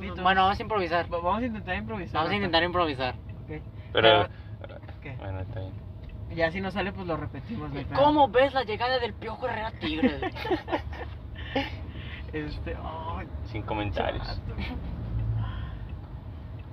[0.00, 0.22] Pito.
[0.22, 1.12] bueno, vamos a improvisar.
[1.12, 2.14] Va- Vamos a intentar improvisar.
[2.14, 3.14] Vamos a intentar improvisar.
[3.44, 3.62] Ok.
[3.92, 4.28] Pero,
[5.02, 5.14] ¿Qué?
[5.16, 5.72] bueno, está bien.
[6.34, 7.70] Ya si no sale, pues lo repetimos.
[7.94, 10.20] ¿Cómo ves la llegada del Piojo Herrera Tigre?
[12.32, 12.76] Este.
[12.84, 14.22] ay, Sin comentarios.
[14.26, 14.54] chato.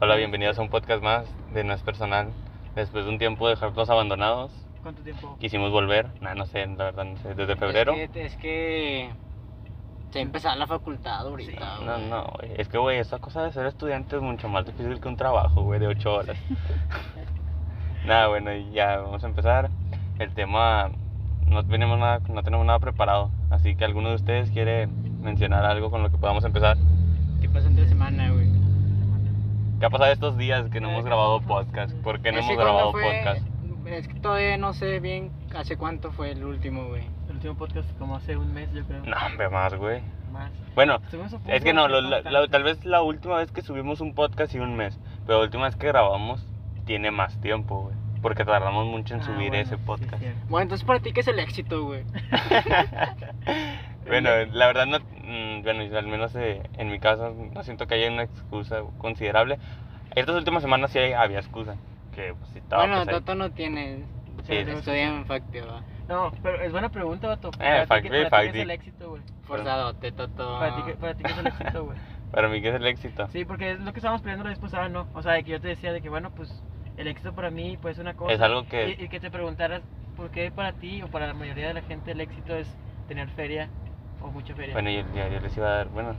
[0.01, 2.27] Hola, bienvenidos a un podcast más de No es Personal.
[2.75, 4.51] Después de un tiempo de dejarlos abandonados,
[4.83, 5.37] ¿Cuánto tiempo?
[5.39, 6.09] quisimos volver.
[6.19, 7.33] Nah, no sé, la verdad, no sé.
[7.35, 7.93] Desde febrero.
[7.93, 9.09] Es que, es que
[10.15, 11.51] se empezó la facultad ahorita.
[11.51, 11.83] Sí.
[11.85, 12.09] No, güey.
[12.09, 12.51] no, güey.
[12.57, 15.63] Es que, güey, esa cosa de ser estudiante es mucho más difícil que un trabajo,
[15.63, 16.37] güey, de 8 horas.
[18.05, 19.69] nada, bueno, y ya vamos a empezar.
[20.17, 20.89] El tema,
[21.47, 23.29] no tenemos nada, no tenemos nada preparado.
[23.49, 26.77] Así que alguno de ustedes quiere mencionar algo con lo que podamos empezar.
[27.41, 28.49] ¿Qué pasó entre semana, güey?
[29.81, 31.93] ¿Qué ha pasado estos días que no Eh, hemos que grabado podcast?
[31.97, 33.45] ¿Por qué no Es hemos grabado fue- podcast?
[33.87, 37.03] Es que todavía no sé bien hace cuánto fue el último, güey.
[37.45, 39.03] Último podcast, como hace un mes, yo creo.
[39.05, 40.01] No, hombre, más, güey.
[40.31, 40.51] Más.
[40.73, 40.99] Bueno,
[41.45, 44.55] es que no, lo- la- la- tal vez la última vez que subimos un podcast
[44.55, 46.43] y un mes, pero la última vez que grabamos
[46.85, 47.95] tiene más tiempo, güey.
[48.23, 50.17] Porque tardamos mucho en Ah, subir bueno, ese sí, podcast.
[50.17, 50.39] cierto.
[50.49, 52.03] Bueno, entonces para ti, ¿qué es el éxito, güey?
[54.07, 57.93] bueno, la verdad no, mm, bueno, al menos eh, en mi caso no siento que
[57.93, 59.59] haya una excusa considerable.
[60.15, 61.75] Estas últimas semanas sí había excusa,
[62.15, 63.13] que pues, sí estaba bueno, pues, ahí.
[63.13, 64.05] Toto no tiene.
[64.47, 65.83] Sí, sí, Estudia en Factio, va.
[66.07, 67.49] No, pero es buena pregunta, vato.
[67.49, 69.21] Eh, Para ti, fact- ¿qué- para ti qué fact- es el éxito, güey?
[69.43, 70.59] Forzadote, Toto.
[70.59, 71.97] Para ti, qué- para ti, ¿qué es el éxito, güey?
[72.31, 73.27] Para mí que es el éxito.
[73.31, 75.07] Sí, porque es lo que estábamos peleando la vez pasada, ¿no?
[75.13, 76.63] O sea, de que yo te decía de que, bueno, pues
[76.97, 78.33] el éxito para mí puede ser una cosa.
[78.33, 79.83] Es algo que- Y, y que te preguntaras
[80.17, 82.67] por qué para ti o para la mayoría de la gente el éxito es
[83.07, 83.69] tener feria
[84.21, 84.73] o mucha feria.
[84.73, 86.15] Bueno, yo, yo- yo les iba a dar, bueno.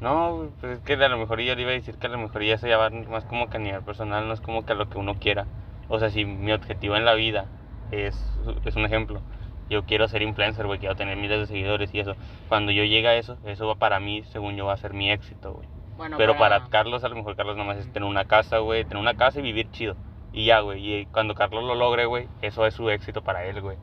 [0.00, 2.18] No, pues es que a lo mejor yo le iba a decir que a lo
[2.18, 4.76] mejor ya se lleva más como que a nivel personal, no es como que a
[4.76, 5.46] lo que uno quiera.
[5.88, 7.46] O sea, si mi objetivo en la vida
[7.92, 9.20] es, es un ejemplo,
[9.68, 12.14] yo quiero ser influencer, güey, quiero tener miles de seguidores y eso.
[12.48, 15.10] Cuando yo llegue a eso, eso va para mí, según yo, va a ser mi
[15.10, 15.68] éxito, güey.
[15.96, 18.98] Bueno, Pero para Carlos, a lo mejor Carlos nomás es tener una casa, güey, tener
[18.98, 19.94] una casa y vivir chido.
[20.32, 23.60] Y ya, güey, y cuando Carlos lo logre, güey, eso es su éxito para él,
[23.60, 23.76] güey.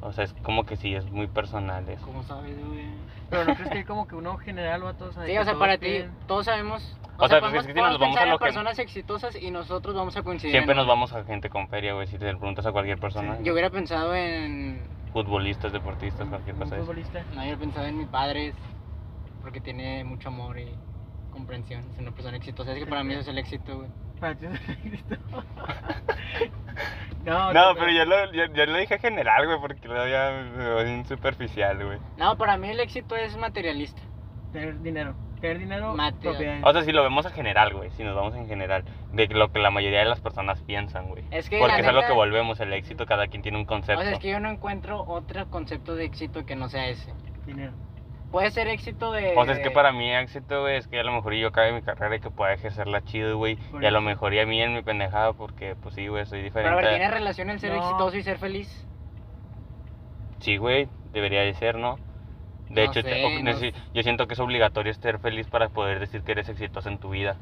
[0.00, 2.04] O sea, es como que sí, es muy personal eso.
[2.04, 2.84] ¿Cómo sabes, güey?
[3.30, 5.16] Pero no crees que hay como que uno general o a todos.
[5.26, 6.96] Sí, o sea, para ti, todos sabemos.
[7.18, 9.36] O sea, pues, podemos, es que si nos vamos a en lo que- personas exitosas
[9.42, 10.52] y nosotros vamos a coincidir.
[10.52, 13.38] Siempre en nos vamos a gente con feria, güey, si te preguntas a cualquier persona.
[13.42, 14.80] Yo hubiera pensado en.
[15.12, 17.22] Futbolistas, deportistas, cualquier cosa futbolista.
[17.34, 18.52] No, hubiera pensado en mi padre
[19.40, 20.74] porque tiene mucho amor y
[21.32, 21.84] comprensión.
[21.94, 22.72] Es una persona exitosa.
[22.72, 23.88] Es que para mí eso es el éxito, güey.
[24.20, 25.16] Para ti es el éxito.
[27.24, 31.84] no, No, pero yo lo, yo, yo lo dije general, güey, porque voy en superficial,
[31.84, 31.98] güey.
[32.16, 34.00] No, para mí el éxito es materialista.
[34.56, 35.14] Tener dinero.
[35.38, 36.62] Tener dinero, propiedades.
[36.64, 39.52] O sea, si lo vemos en general, güey, si nos vamos en general, de lo
[39.52, 41.24] que la mayoría de las personas piensan, güey.
[41.30, 43.66] Es que Porque es a lo que volvemos, el éxito, cada quien tiene un O
[43.66, 44.00] concepto.
[44.00, 47.12] sea, es que yo no encuentro otro concepto de éxito que no sea ese.
[47.44, 47.72] Dinero.
[48.30, 49.34] Puede ser éxito de.
[49.36, 51.72] O sea, es que para mí éxito, güey, es que a lo mejor yo acabe
[51.72, 53.58] mi carrera y que pueda ejercerla chido, güey.
[53.78, 56.38] Y a lo mejor y a mí en mi pendejada, porque, pues sí, güey, soy
[56.38, 56.72] Pero diferente.
[56.72, 57.80] a ver, ¿tiene relación el ser No.
[57.82, 58.86] exitoso y ser feliz?
[60.40, 61.98] Sí, güey, debería de ser, ¿no?
[62.68, 65.46] De No hecho, sé, te- o- no necesi- yo siento que es obligatorio ser feliz
[65.46, 67.36] para poder decir que eres exitoso en tu vida.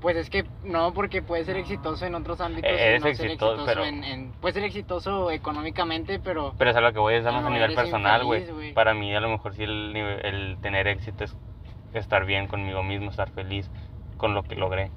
[0.00, 2.70] Pues es que no, porque puede ser exitoso en otros ámbitos.
[2.70, 6.54] y Eres no ser exitoso, exitoso pero- en, en- Puede ser exitoso económicamente, pero.
[6.58, 8.74] Pero es a lo que voy, es más No, a nivel eres personal, güey.
[8.74, 11.34] Para mí, a lo mejor sí, el, el tener éxito es
[11.92, 13.70] estar bien conmigo mismo, estar feliz
[14.16, 14.90] con lo que logré.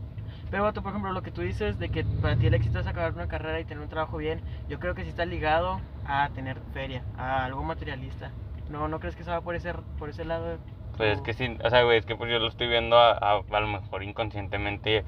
[0.50, 2.88] Pero, vato, por ejemplo, lo que tú dices de que para ti el éxito es
[2.88, 6.29] acabar una carrera y tener un trabajo bien, yo creo que sí está ligado a
[6.33, 8.33] tener feria, a algo materialista.
[8.69, 10.59] ¿No, no crees que se va por ese, por ese lado?
[10.97, 13.11] Pues es que sí, o sea, güey, es que pues yo lo estoy viendo a,
[13.11, 15.05] a, a lo mejor inconscientemente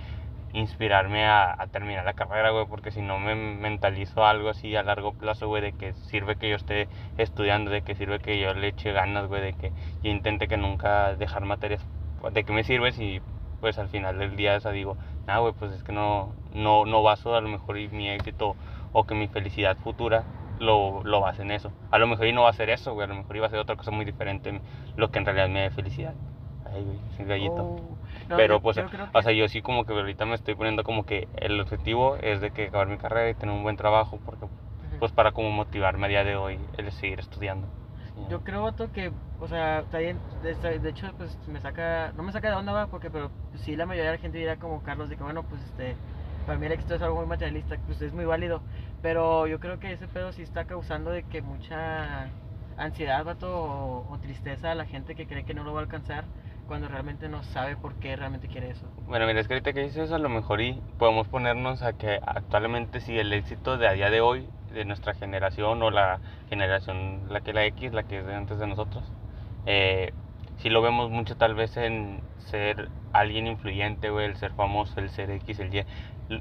[0.53, 4.83] inspirarme a, a terminar la carrera, güey, porque si no me mentalizo algo así a
[4.83, 8.53] largo plazo, güey, de que sirve que yo esté estudiando, de que sirve que yo
[8.53, 11.87] le eche ganas, güey, de que yo intente que nunca dejar materias,
[12.33, 13.21] de que me sirve si
[13.59, 17.03] pues al final del día esa digo, nah, güey, pues es que no, no, no
[17.03, 18.57] baso a lo mejor mi éxito
[18.91, 20.27] o que mi felicidad futura
[20.59, 21.71] lo, lo base en eso.
[21.91, 23.49] A lo mejor y no va a ser eso, güey, a lo mejor iba a
[23.49, 24.61] ser otra cosa muy diferente
[24.95, 26.13] lo que en realidad me dé felicidad.
[26.73, 27.55] Ay, güey, sin gallito.
[27.63, 27.97] Oh,
[28.29, 30.35] no, Pero yo- pues, yo creo o sea, que- yo sí como que ahorita me
[30.35, 33.63] estoy poniendo como que el objetivo es de que acabar mi carrera y tener un
[33.63, 34.45] buen trabajo, porque
[34.99, 37.67] pues para como motivarme a día de hoy el seguir estudiando.
[38.15, 38.21] Sí.
[38.29, 39.85] Yo creo, vato, que, o sea,
[40.43, 43.63] esta- de hecho, pues me saca, no me saca de onda, va, porque, pero pues,
[43.63, 45.95] sí, la mayoría de la gente dirá como Carlos, de que, bueno, pues, este,
[46.45, 48.61] para mí el éxito es algo muy materialista, pues es muy válido,
[49.01, 52.29] pero yo creo que ese pedo sí está causando de que mucha
[52.77, 56.25] ansiedad, o, tristeza a la gente que cree que no lo va a alcanzar
[56.67, 58.87] cuando realmente no sabe por qué realmente quiere eso.
[59.07, 61.93] Bueno, mira, es que ahorita que dices eso, a lo mejor y podemos ponernos a
[61.93, 66.19] que actualmente sí el éxito de a día de hoy, de nuestra generación o la
[66.49, 69.03] generación, la que la X, la que es de antes de nosotros,
[69.65, 70.13] eh,
[70.57, 75.09] sí lo vemos mucho tal vez en ser alguien influyente, güey, el ser famoso, el
[75.09, 75.85] ser X, el Y.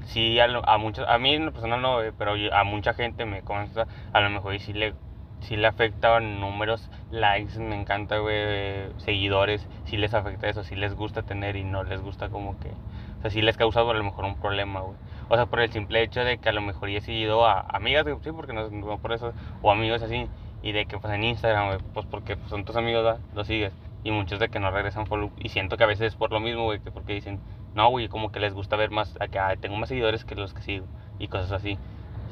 [0.05, 3.25] Sí, a, a muchos, a mí en lo personal no, güey, pero a mucha gente
[3.25, 4.93] me consta, a lo mejor y sí le,
[5.41, 10.93] sí le afectan números, likes, me encanta, güey, seguidores, sí les afecta eso, sí les
[10.93, 14.03] gusta tener y no les gusta como que, o sea, sí les causa a lo
[14.03, 14.95] mejor un problema, güey.
[15.27, 17.61] O sea, por el simple hecho de que a lo mejor ya he seguido a
[17.61, 20.27] amigas, güey, sí, porque no, no por eso, o amigos así,
[20.61, 23.19] y de que pues en Instagram, güey, pues porque pues, son tus amigos.
[23.33, 23.73] Los sigues.
[24.03, 25.31] Y muchos de que no regresan follow.
[25.37, 27.39] Y siento que a veces es por lo mismo, güey, que porque dicen,
[27.75, 30.61] no, güey, como que les gusta ver más, acá tengo más seguidores que los que
[30.61, 30.85] sigo.
[31.19, 31.77] Y cosas así.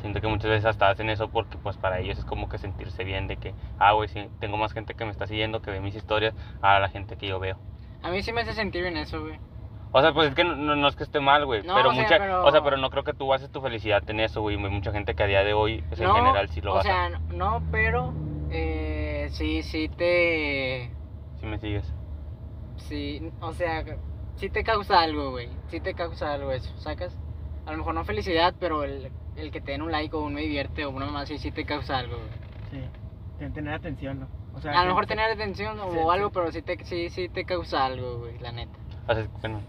[0.02, 3.04] Siento que muchas veces hasta hacen eso porque pues para ellos es como que sentirse
[3.04, 5.80] bien de que, ah, güey, sí, tengo más gente que me está siguiendo, que ve
[5.82, 7.58] mis historias, a la gente que yo veo.
[8.04, 9.40] A mí sí me hace sentir bien eso, güey.
[9.92, 11.64] O sea, pues es que no, es que esté mal, güey.
[11.64, 13.62] No, pero o sea, mucha, pero- o sea, pero no creo que tú bases tu
[13.62, 14.56] felicidad en eso, güey.
[14.58, 16.90] Hay mucha gente que a día de hoy, pues, en general, sí lo o basa.
[16.90, 18.14] sea, no, pero
[18.52, 20.92] eh, sí, sí te...
[21.40, 21.92] Si me sigues.
[22.76, 23.84] Sí, o sea,
[24.38, 25.50] sí te causa algo, güey.
[25.70, 27.16] Sí te causa algo eso, ¿sacas?
[27.66, 30.34] A lo mejor no felicidad, pero el, el que te den un like o un
[30.34, 32.30] me divierte o una mamá así, sí te causa algo, güey.
[32.72, 32.90] Sí.
[33.40, 34.28] Ten- Tener atención, ¿no?
[34.56, 36.32] O sea, A lo mejor tener atención o Sí, algo, sí.
[36.34, 38.78] pero sí te, sí, sí te causa algo, güey, la neta.
[39.08, 39.62] O sea, bueno,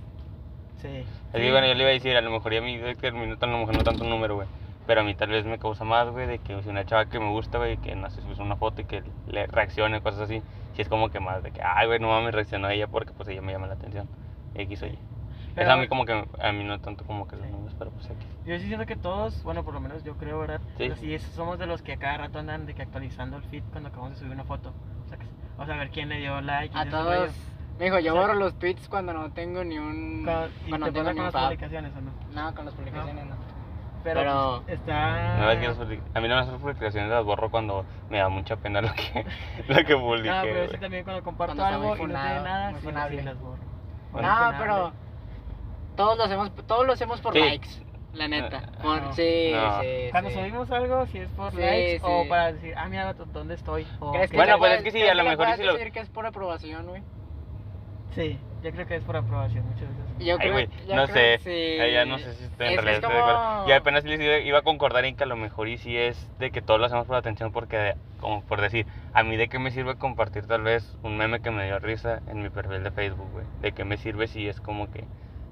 [0.80, 0.86] Sí.
[0.88, 1.40] Es Sí.
[1.40, 3.48] que, bueno, yo le iba a decir, a lo mejor y a mí minuto a
[3.48, 4.48] lo mejor no tanto un número, güey.
[4.86, 7.18] Pero a mí tal vez me causa más, güey, de que si una chava que
[7.18, 10.40] me gusta, güey, que no sé, sube una foto y que le reaccione, cosas así.
[10.74, 13.28] Si es como que más de que, ay, güey, no mames, reaccionó ella porque pues
[13.28, 14.08] ella me llama la atención.
[14.54, 14.98] X o Y.
[15.54, 17.90] Pero- Eso a mí como que, a mí no tanto como que los números, pero
[17.90, 18.16] pues X.
[18.46, 20.60] Yo sí siento que todos, bueno, por lo menos yo creo, ¿verdad?
[20.76, 20.92] Sí.
[21.00, 23.62] Sí, es- somos de los que a cada rato andan de que actualizando el feed
[23.72, 24.72] cuando acabamos de subir una foto.
[25.04, 25.26] O sea, que,
[25.58, 26.74] o sea a ver quién le dio like.
[26.74, 27.32] y A todos.
[27.78, 30.24] Me dijo, yo O sea, borro los tweets cuando no tengo ni un.
[30.24, 32.10] Con- y cuando no te tengo ni con un las publicaciones o no.
[32.42, 33.36] No, con las publicaciones no.
[34.04, 35.38] Pero, Pero- pues, está.
[35.38, 35.78] No, es que las
[36.14, 39.24] a mí no las publicaciones las borro cuando me da mucha pena lo que,
[39.68, 42.72] lo que publiqué, Ah, pero sí también cuando comparto Cuando algo y no tiene nada,
[42.80, 42.86] sí,
[43.16, 43.58] sí las borro.
[44.12, 44.92] No, pero.
[45.96, 47.40] Todos lo hacemos, todos lo hacemos por Sí.
[47.40, 47.68] likes,
[48.12, 48.62] la neta.
[48.78, 49.12] Ah, Por- no.
[49.14, 49.80] sí, No.
[49.80, 50.36] sí, Cuando sí.
[50.36, 52.28] subimos algo, si es por Sí, likes o sí.
[52.28, 53.84] para decir, ah, mira, ¿dónde estoy?
[53.98, 56.00] O ¿Crees que- Bueno, pues puedes- es que sí, a lo mejor lo- decir que
[56.00, 57.02] es por aprobación, güey.
[58.14, 60.26] Sí, yo creo que es por aprobación muchas veces.
[60.26, 61.12] Yo Ay, creo, güey, yo no creo sé.
[61.14, 61.80] que sí.
[61.80, 63.38] Ay, ya no sé si estoy en Es que realidad es estoy de acuerdo.
[63.56, 65.96] como- Y apenas les iba, iba a concordar en que a lo mejor y sí
[65.96, 69.48] es de que todos lo hacemos por atención porque, como por decir, a mí de
[69.48, 72.82] qué me sirve compartir tal vez un meme que me dio risa en mi perfil
[72.82, 73.46] de Facebook, güey.
[73.60, 75.04] De qué me sirve si es como que,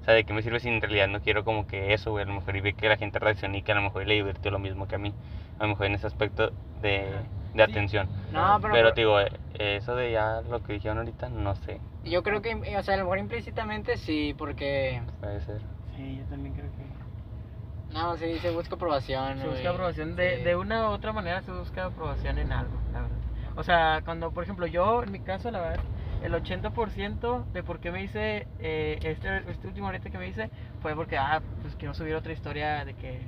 [0.07, 2.23] sea, de qué me sirve si en realidad no quiero como que eso, güey.
[2.23, 4.13] A lo mejor y ve que la gente reacciona y que a lo mejor le
[4.15, 5.13] divirtió lo mismo que a mí.
[5.59, 6.51] A lo mejor en ese aspecto
[6.81, 7.11] de,
[7.53, 7.71] de Sí.
[7.71, 8.07] atención.
[8.31, 9.19] No, pero, Pero te digo,
[9.59, 12.97] eso de ya lo que dijeron ahorita, no sé, yo creo que, o sea, a
[12.97, 15.01] lo mejor implícitamente sí, porque.
[15.19, 15.61] puede ser.
[15.95, 17.93] Sí, yo también creo que.
[17.93, 19.37] No, sí, se busca aprobación.
[19.39, 19.55] Se güey.
[19.57, 20.43] busca aprobación de, Sí.
[20.43, 23.17] de una u otra manera, se busca aprobación en algo, la verdad.
[23.55, 25.83] O sea, cuando, por ejemplo, yo, en mi caso, la verdad,
[26.23, 30.49] el 80% de por qué me hice eh, este, este último ahorita que me hice
[30.81, 33.21] fue porque, ah, pues quiero subir otra historia de que.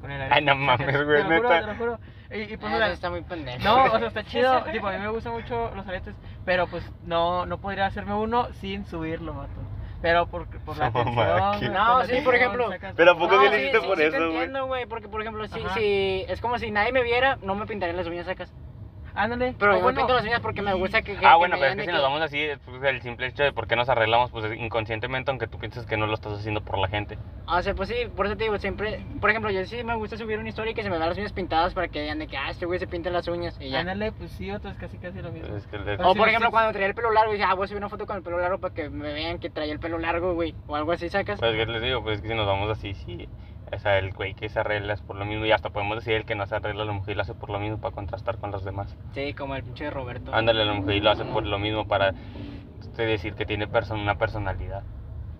[0.00, 1.60] Con el Ay, no mames, güey, Te lo juro, neta.
[1.60, 2.00] te lo juro.
[2.30, 3.64] Y, y pues, Ah, sea, eso está muy pendejo.
[3.64, 4.62] no, o sea, está chido.
[4.64, 6.14] tipo, a mí me gustan mucho los aretes,
[6.44, 9.62] pero pues no, no podría hacerme uno sin subirlo, vato.
[10.02, 11.72] Pero por, por la atención.
[11.72, 14.02] No, la sí, por ejemplo, sacas- Pero ¿a poco No, sí hiciste sí, por sí
[14.02, 14.30] eso, güey?
[14.32, 17.64] entiendo, güey, porque por ejemplo, si, si es como si nadie me viera, no me
[17.64, 18.52] pintaría las uñas sacas.
[19.14, 19.54] Ándale.
[19.58, 21.56] Pero yo bueno, pinto las uñas porque me y- gusta que, que Ah, que bueno,
[21.58, 23.88] pero es que si nos vamos así, pues, el simple hecho de por qué nos
[23.88, 27.16] arreglamos, pues inconscientemente, aunque tú pienses que no lo estás haciendo por la gente.
[27.46, 30.16] O sea, pues sí, por eso te digo, siempre, por ejemplo, yo sí me gusta
[30.16, 32.26] subir una historia y que se me vean las uñas pintadas para que digan de
[32.26, 33.80] que, ah, este güey se pinta las uñas y ya.
[33.80, 35.54] Ándale, pues sí, otro es casi casi lo mismo.
[35.56, 37.64] Es que le- O por ejemplo, cuando traía el pelo largo, y dije, ah, voy
[37.66, 39.78] a subir una foto con el pelo largo para que me vean que traía el
[39.78, 40.54] pelo largo, güey.
[40.66, 41.38] O algo así, sacas.
[41.38, 43.28] Pues que les digo, pues es que si nos vamos así, sí.
[43.72, 46.14] O sea, el güey que se arregla es por lo mismo y hasta podemos decir
[46.14, 47.94] el que no se arregla a lo mejor y lo hace por lo mismo para
[47.94, 48.96] contrastar con los demás.
[49.14, 50.34] Sí, como el pinche de Roberto.
[50.34, 52.12] Ándale, a lo mejor y lo hace por lo mismo para
[52.80, 54.82] este, decir que tiene perso- una personalidad.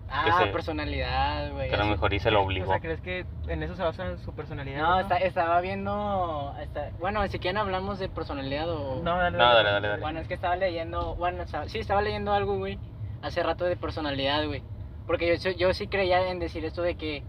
[0.09, 1.69] Ah, se- personalidad, güey.
[1.69, 2.67] Que a lo mejor y se lo O obligó.
[2.67, 4.79] sea, ¿crees que en eso se basa su personalidad?
[4.81, 6.53] No, está- estaba viendo.
[6.61, 9.01] está- bueno, si quieren hablamos de personalidad o.
[9.01, 10.01] No, dale, No, dale, dale, dale.
[10.01, 11.15] Bueno, es que estaba leyendo.
[11.15, 12.77] Bueno, estaba- sí, estaba leyendo algo, güey.
[13.23, 14.61] Hace rato de personalidad, güey.
[15.07, 17.23] Porque yo, yo sí creía en decir esto de que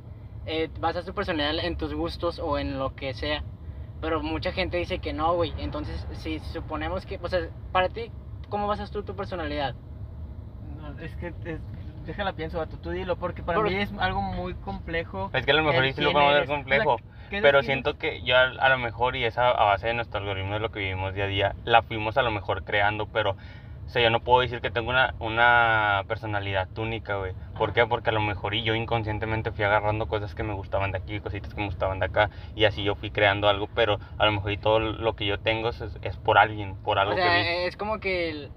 [0.47, 3.43] eh, basas tu personalidad en tus gustos o en lo que sea.
[4.01, 5.55] Pero mucha gente dice que no, güey.
[5.59, 7.19] Entonces, si suponemos que.
[7.23, 7.41] O sea,
[7.73, 8.11] para ti,
[8.49, 9.75] ¿cómo basas tú tu personalidad?
[10.79, 11.61] No, es que es-
[12.07, 15.31] déjala pienso, vato, tú dilo, porque para Por- mí es algo muy complejo.
[15.33, 16.49] Es que a lo mejor sí lo quién podemos ver eres.
[16.49, 16.97] O sea, complejo.
[17.31, 20.21] ¿qué Pero siento que yo a, a lo mejor, y esa a base de nuestro
[20.21, 23.37] algoritmo de lo que vivimos día a día, la fuimos a lo mejor creando, pero,
[23.87, 27.35] o sea, yo no puedo decir que tengo una, una personalidad única, güey.
[27.57, 27.87] ¿Por qué?
[27.87, 31.21] Porque a lo mejor y yo inconscientemente fui agarrando cosas que me gustaban de aquí,
[31.21, 34.33] cositas que me gustaban de acá, y así yo fui creando algo, pero a lo
[34.33, 37.33] mejor y todo lo que yo tengo es, es por alguien, por algo o sea,
[37.33, 37.67] que vi.
[37.67, 38.51] es como que el-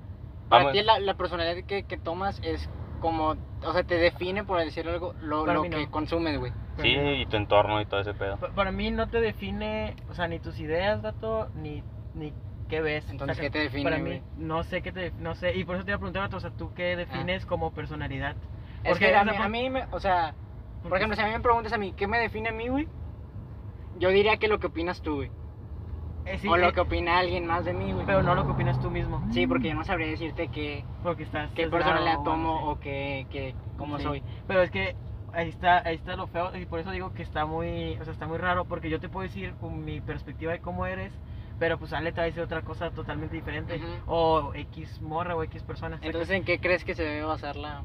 [0.50, 0.74] Para Vamos.
[0.74, 2.67] ti la, la personalidad que, que tomas es
[3.00, 5.91] como, o sea, te define, por decirlo algo, lo, Para lo que no.
[5.91, 6.51] consumes, güey.
[6.81, 8.38] Sí, y tu entorno y todo ese pedo.
[8.38, 11.83] Pa- Para mí no te define, o sea, ni tus ideas, dato, ni,
[12.13, 12.33] ni
[12.69, 13.09] qué ves.
[13.09, 14.23] Entonces, Saca- ¿qué te define, Para mí, güey?
[14.38, 16.51] no sé qué te, no sé, y por eso te iba a preguntar, o sea,
[16.51, 18.38] ¿tú qué defines como personalidad?
[18.83, 20.35] Es Porque, que o a sea, mí, por- a mí me- o sea,
[20.81, 22.88] por ejemplo, si a mí me preguntas a mí, ¿qué me define a mí, güey?
[23.99, 25.31] Yo diría que lo que opinas tú, güey.
[26.25, 28.05] Eh, sí, o eh, lo que opina alguien más de mí, güey.
[28.05, 31.23] pero no lo que opinas tú mismo, Sí, porque yo no sabría decirte qué, porque
[31.23, 34.03] estás qué personalidad o tomo o qué, qué, cómo Sí.
[34.03, 34.23] soy.
[34.47, 34.95] Pero es que
[35.33, 38.13] ahí está, ahí está lo feo y por eso digo que está muy, o sea,
[38.13, 41.13] está muy raro porque yo te puedo decir con mi perspectiva de cómo eres,
[41.59, 45.43] pero pues Ale te va a decir otra cosa totalmente diferente o X morra o
[45.43, 45.99] X persona.
[46.01, 47.83] Entonces, ¿en qué crees que se debe basar la...?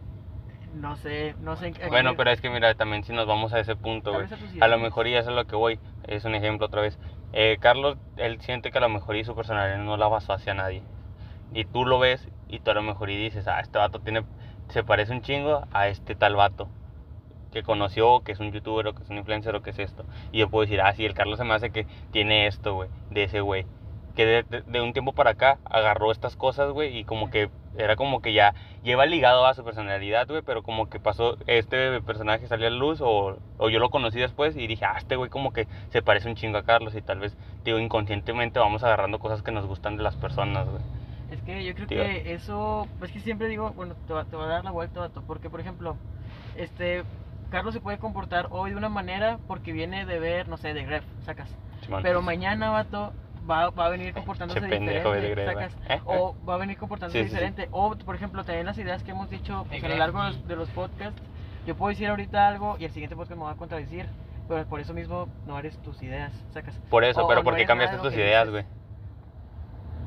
[0.72, 1.68] no sé, no sé.
[1.68, 4.26] en qué- Bueno, pero es que mira, también si nos vamos a ese punto, güey.
[4.60, 6.98] a lo mejor, y eso es lo que voy, es un ejemplo otra vez.
[7.32, 10.54] Eh, Carlos, él siente que a lo mejor y su personalidad no la basó hacia
[10.54, 10.82] nadie.
[11.52, 14.24] Y tú lo ves y tú a lo mejor y dices, ah, este vato tiene,
[14.68, 16.68] se parece un chingo a este tal vato
[17.54, 20.04] que conoció, que es un youtuber o que es un influencer o que es esto.
[20.32, 22.90] Y yo puedo decir, ah, sí, el Carlos se me hace que tiene esto, güey,
[23.10, 23.64] de ese güey.
[24.14, 27.48] Que de, de- de un tiempo para acá agarró estas cosas, güey, y como que
[27.76, 32.00] era como que ya lleva ligado a su personalidad, güey, pero como que pasó, este
[32.02, 35.16] personaje salió a la luz o, o yo lo conocí después y dije, ah, este
[35.16, 38.84] güey como que se parece un chingo a Carlos y tal vez, digo, inconscientemente vamos
[38.84, 40.82] agarrando cosas que nos gustan de las personas, güey.
[41.32, 41.98] Es que yo creo Tío.
[42.04, 45.00] que eso, pues que siempre digo, bueno, te va, te va a dar la vuelta,
[45.00, 45.96] vato, porque por ejemplo,
[46.56, 47.02] este,
[47.50, 50.84] Carlos se puede comportar hoy de una manera porque viene de ver, no sé, de
[50.84, 51.48] Gref, sacas.
[52.02, 53.12] Pero mañana, vato,
[53.48, 55.90] va, va a venir comportándose Che pendejo de diferente, Gref, sacas.
[55.90, 56.00] ¿eh?
[56.06, 57.34] O va a venir comportándose Sí, sí, sí.
[57.34, 57.68] diferente.
[57.72, 60.48] O, por ejemplo, también las ideas que hemos dicho pues, a lo largo de los,
[60.48, 61.20] de los podcasts,
[61.66, 64.06] yo puedo decir ahorita algo y el siguiente podcast me va a contradecir.
[64.46, 66.78] Pero por eso mismo no eres tus ideas, sacas.
[66.90, 68.64] Por eso, o- pero o ¿por no cambiaste de tus ideas, güey?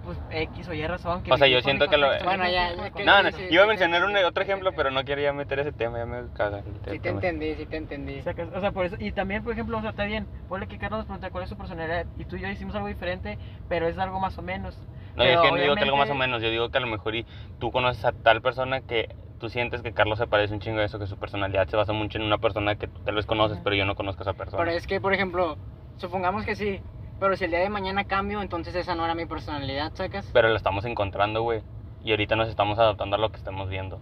[0.08, 1.22] Pues X o Y razón.
[1.30, 3.68] O sea, yo siento que lo- Bueno, ya, ya que- No, no, sí, iba a
[3.68, 6.30] mencionar sí, un, sí, otro ejemplo, sí, pero no quería meter ese tema, ya me
[6.30, 6.60] caga.
[6.60, 7.16] el Sí te tema.
[7.16, 8.22] entendí, sí te entendí.
[8.22, 10.78] Sacas, o sea, por eso, y también, por ejemplo, o sea, está bien, ponle que
[10.78, 13.38] Carlos nos pregunta cuál es su personalidad, y tú y yo hicimos algo diferente,
[13.68, 14.80] pero es algo más o menos.
[15.18, 16.82] No, es Pero que no digo que algo más o menos, yo digo que a
[16.82, 17.26] lo mejor y
[17.60, 19.10] tú conoces a tal persona que
[19.40, 21.92] tú sientes que Carlos se parece un chingo a eso, que su personalidad se basa
[21.92, 24.64] mucho en una persona que tal vez conoces, pero yo no conozco a esa persona.
[24.64, 25.58] Pero es que, por ejemplo,
[25.98, 26.82] supongamos que sí,
[27.20, 30.30] pero si el día de mañana cambio, entonces esa no era mi personalidad, ¿sacas?
[30.34, 31.62] Pero la estamos encontrando, güey.
[32.04, 34.00] Y ahorita nos estamos adaptando a lo que estamos viendo.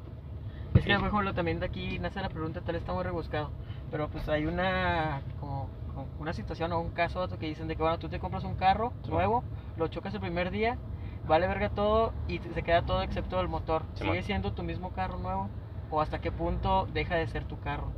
[0.74, 3.50] Es que, por ejemplo, también de aquí nace la pregunta, tal vez está muy rebuscado,
[3.90, 7.82] pero pues hay una, como, como una situación o un caso que dicen de que,
[7.82, 9.10] bueno, tú te compras un carro Sí.
[9.12, 9.44] nuevo,
[9.78, 10.78] lo chocas el primer día,
[11.26, 13.84] vale verga todo, y se queda todo excepto el motor.
[13.94, 14.24] Sí, ¿Sigue man.
[14.24, 15.50] siendo tu mismo carro nuevo?
[15.90, 17.94] ¿O hasta qué punto deja de ser tu carro?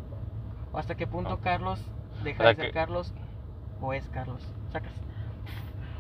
[0.72, 1.40] ¿O hasta qué punto.
[1.40, 1.82] Carlos
[2.24, 3.12] deja O sea de ser que- Carlos
[3.82, 4.44] o es Carlos?
[4.72, 4.94] Sacas.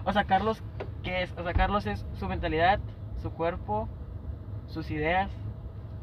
[0.05, 0.62] O sea, Carlos,
[1.03, 1.33] ¿qué es?
[1.38, 2.79] O sea, Carlos es su mentalidad,
[3.21, 3.89] su cuerpo,
[4.67, 5.31] sus ideas.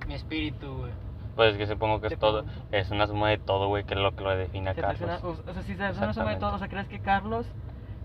[0.06, 0.92] Mi espíritu, güey.
[1.35, 4.00] Pues es que supongo que es todo, es una suma de todo, güey, que es
[4.00, 5.00] lo que lo define a Carlos.
[5.00, 7.47] una- o sea, si se hace una suma de todo, o sea, ¿crees que Carlos,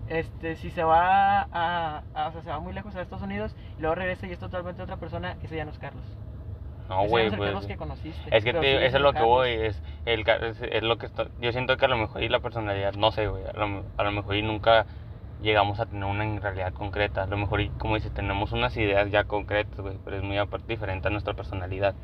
[0.08, 3.54] este, si se va a, a- o sea, se va muy lejos a Estados Unidos
[3.78, 6.04] y luego regresa y es totalmente otra persona, ese ya no es Carlos?
[6.90, 7.40] No, güey, pues.
[7.40, 8.36] Carlos que conociste.
[8.36, 11.06] Es que te- sigue eso es lo que voy, es, el, es, es lo que
[11.06, 13.84] está, yo siento que a lo mejor y la personalidad, no sé, güey, a lo,
[13.96, 14.86] a lo mejor y nunca
[15.40, 18.76] llegamos a tener una en realidad concreta, a lo mejor y como dices, tenemos unas
[18.76, 21.94] ideas ya concretas, güey, pero es muy aparte diferente a nuestra personalidad.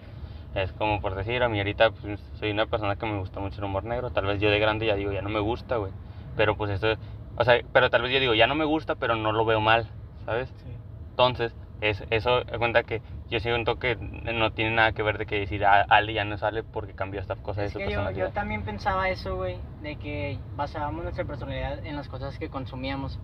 [0.55, 3.61] Es como por decir, a mí ahorita pues, soy una persona que me gusta mucho
[3.61, 5.93] el humor negro, tal vez yo de grande ya digo, ya no me gusta, güey,
[6.37, 6.95] pero pues eso,
[7.37, 9.61] o sea, pero tal vez yo digo, ya no me gusta, pero no lo veo
[9.61, 9.89] mal,
[10.25, 10.49] ¿sabes?
[10.63, 10.71] Sí.
[11.11, 15.41] Entonces, es, eso, cuenta que yo siento que no tiene nada que ver de que
[15.41, 18.27] decir, ah, Ale ya no sale porque cambió esta cosa de su que yo, personalidad.
[18.29, 23.19] yo también pensaba eso, güey, de que basábamos nuestra personalidad en las cosas que consumíamos.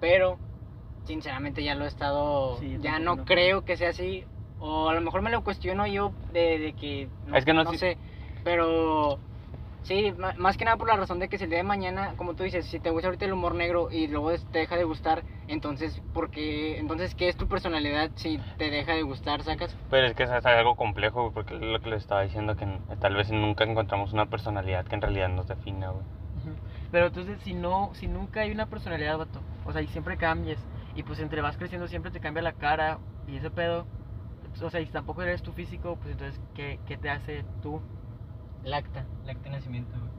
[0.00, 0.38] Pero,
[1.04, 2.58] sinceramente, ya lo he estado.
[2.58, 3.24] Sí, ya no no.
[3.24, 4.24] creo que sea así.
[4.58, 7.08] O a lo mejor me lo cuestiono yo de, de que.
[7.34, 7.98] Es que no si- sé.
[8.44, 9.18] Pero.
[9.86, 12.34] Sí, más que nada por la razón de que si el día de mañana, como
[12.34, 15.24] tú dices, si te gusta ahorita el humor negro y luego te deja de gustar,
[15.46, 19.76] entonces, porque Entonces, ¿qué es tu personalidad si te deja de gustar, sacas?
[19.88, 22.56] Pero es que es es algo complejo, güey, porque es lo que les estaba diciendo,
[22.56, 22.66] que
[22.98, 26.04] tal vez nunca encontramos una personalidad que en realidad nos defina, güey.
[26.90, 30.58] Pero entonces, si no, si nunca hay una personalidad, vato, o sea, y siempre cambies,
[30.94, 33.86] y pues entre vas creciendo siempre te cambia la cara y ese pedo,
[34.60, 37.82] o sea, y tampoco eres tu físico, pues entonces, ¿qué, qué te hace tú?
[38.66, 40.10] Lacta, lacta de nacimiento, güey.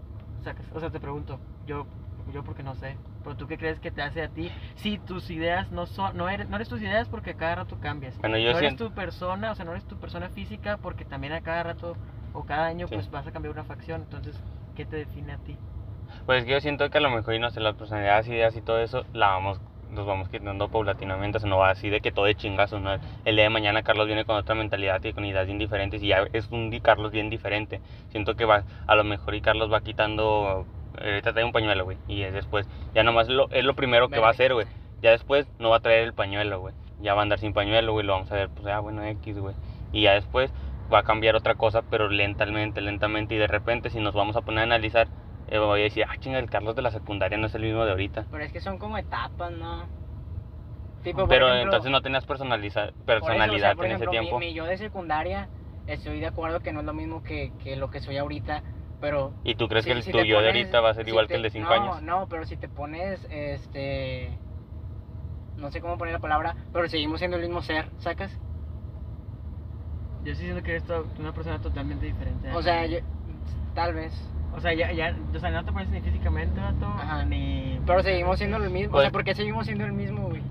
[0.43, 0.65] Sacas?
[0.73, 1.85] O sea, te pregunto, yo,
[2.31, 5.29] yo porque no sé, pero tú qué crees que te hace a ti si tus
[5.29, 8.17] ideas no son, no eres, no eres tus ideas porque a cada rato cambias.
[8.19, 11.33] Bueno, yo no eres tu persona, o sea, no eres tu persona física porque también
[11.33, 11.97] a cada rato
[12.31, 12.95] o cada año Sí.
[12.95, 14.41] pues vas a cambiar una facción, entonces,
[14.75, 15.57] ¿qué te define a ti?
[16.25, 18.55] Pues es que yo siento que a lo mejor, y no sé, las personalidades, ideas
[18.55, 19.59] y todo eso, la vamos
[19.91, 22.97] nos vamos quitando paulatinamente, o sea, no va así de que todo es chingazo, ¿no?
[23.25, 26.07] El día de mañana Carlos viene con otra mentalidad y con ideas bien diferentes y
[26.07, 27.81] ya es un Carlos bien diferente.
[28.09, 30.65] Siento que va, a lo mejor y Carlos va quitando,
[30.99, 34.09] eh, ahorita trae un pañuelo, güey, y es después, ya nomás lo, es lo primero
[34.09, 34.67] que va a hacer, güey.
[35.01, 36.73] Ya después no va a traer el pañuelo, güey.
[37.01, 39.37] Ya va a andar sin pañuelo, güey, lo vamos a ver, pues, ah, bueno, X,
[39.37, 39.55] güey.
[39.91, 40.51] Y ya después
[40.91, 44.41] va a cambiar otra cosa, pero lentamente, lentamente, y de repente si nos vamos a
[44.41, 45.07] poner a analizar,
[45.47, 47.85] eh, voy a decir, ah, chinga, el Carlos de la secundaria no es el mismo
[47.85, 48.27] de ahorita.
[48.31, 49.87] Pero es que son como etapas, ¿no?
[51.03, 53.91] Tipo, por Pero ejemplo, entonces no tenías personaliza- por eso, o sea, personalidad por en
[53.91, 54.39] ejemplo, ese mi- tiempo.
[54.39, 55.49] Mi, yo de secundaria,
[55.85, 58.63] estoy de acuerdo que no es lo mismo que, que lo que soy ahorita,
[58.99, 59.33] pero...
[59.43, 61.11] ¿Y tú crees si- que el si tuyo de pones- ahorita va a ser si
[61.11, 62.01] igual te- que el de 5 no, años?
[62.03, 64.37] No, pero si te pones, este...
[65.55, 68.31] No sé cómo poner la palabra, pero seguimos siendo el mismo ser, ¿sacas?
[70.23, 70.83] Yo sí siento que eres
[71.17, 72.51] una persona totalmente diferente.
[72.53, 72.99] O sea, yo-
[73.73, 74.13] tal vez.
[74.57, 77.23] O sea, ya, ya, o sea, no te pones ni físicamente, vato, Ajá.
[77.25, 77.79] ni...
[77.85, 78.89] Pero seguimos siendo el mismo.
[78.89, 80.41] O Pues- sea, ¿por qué seguimos siendo el mismo, güey?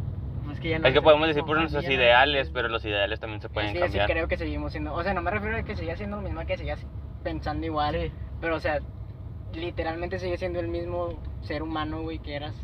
[0.45, 3.19] No, es que ya no Es que podemos decir por nuestros ideales, pero los ideales
[3.19, 4.09] también se pueden sí cambiar.
[4.09, 4.95] creo que seguimos siendo.
[4.95, 6.87] O sea, no me refiero a que siga siendo lo mismo, que sigas
[7.25, 7.97] pensando igual.
[8.01, 8.79] Sí, Pero, o sea,
[9.55, 11.09] literalmente sigue siendo el mismo
[11.43, 12.55] ser humano, güey, que eras.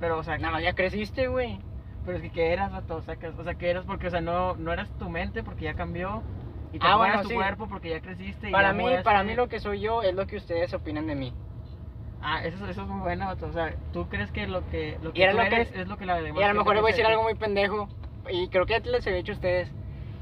[0.00, 1.58] pero, o sea, Nada más ya creciste, güey.
[2.04, 2.96] pero es que ¿qué eras, vato?
[2.96, 3.84] O sea, que, o sea, ¿qué eras?
[3.84, 6.22] Porque, o sea, no, no eras tu mente porque ya cambió.
[6.72, 7.34] Y Ah, tampoco bueno, tu sí.
[7.34, 8.48] cuerpo porque ya creciste.
[8.48, 11.06] y Para ya mí, para mí lo que soy yo es lo que ustedes opinan
[11.06, 11.34] de mí.
[12.20, 13.30] Ah, eso, eso es muy bueno.
[13.40, 15.70] O sea, tú crees que lo que, lo Y que era tú lo que- eres
[15.74, 17.24] es lo que la demás Y a lo mejor les voy a decir de algo
[17.24, 17.88] muy pendejo.
[18.30, 19.72] Y creo que ya les he dicho a ustedes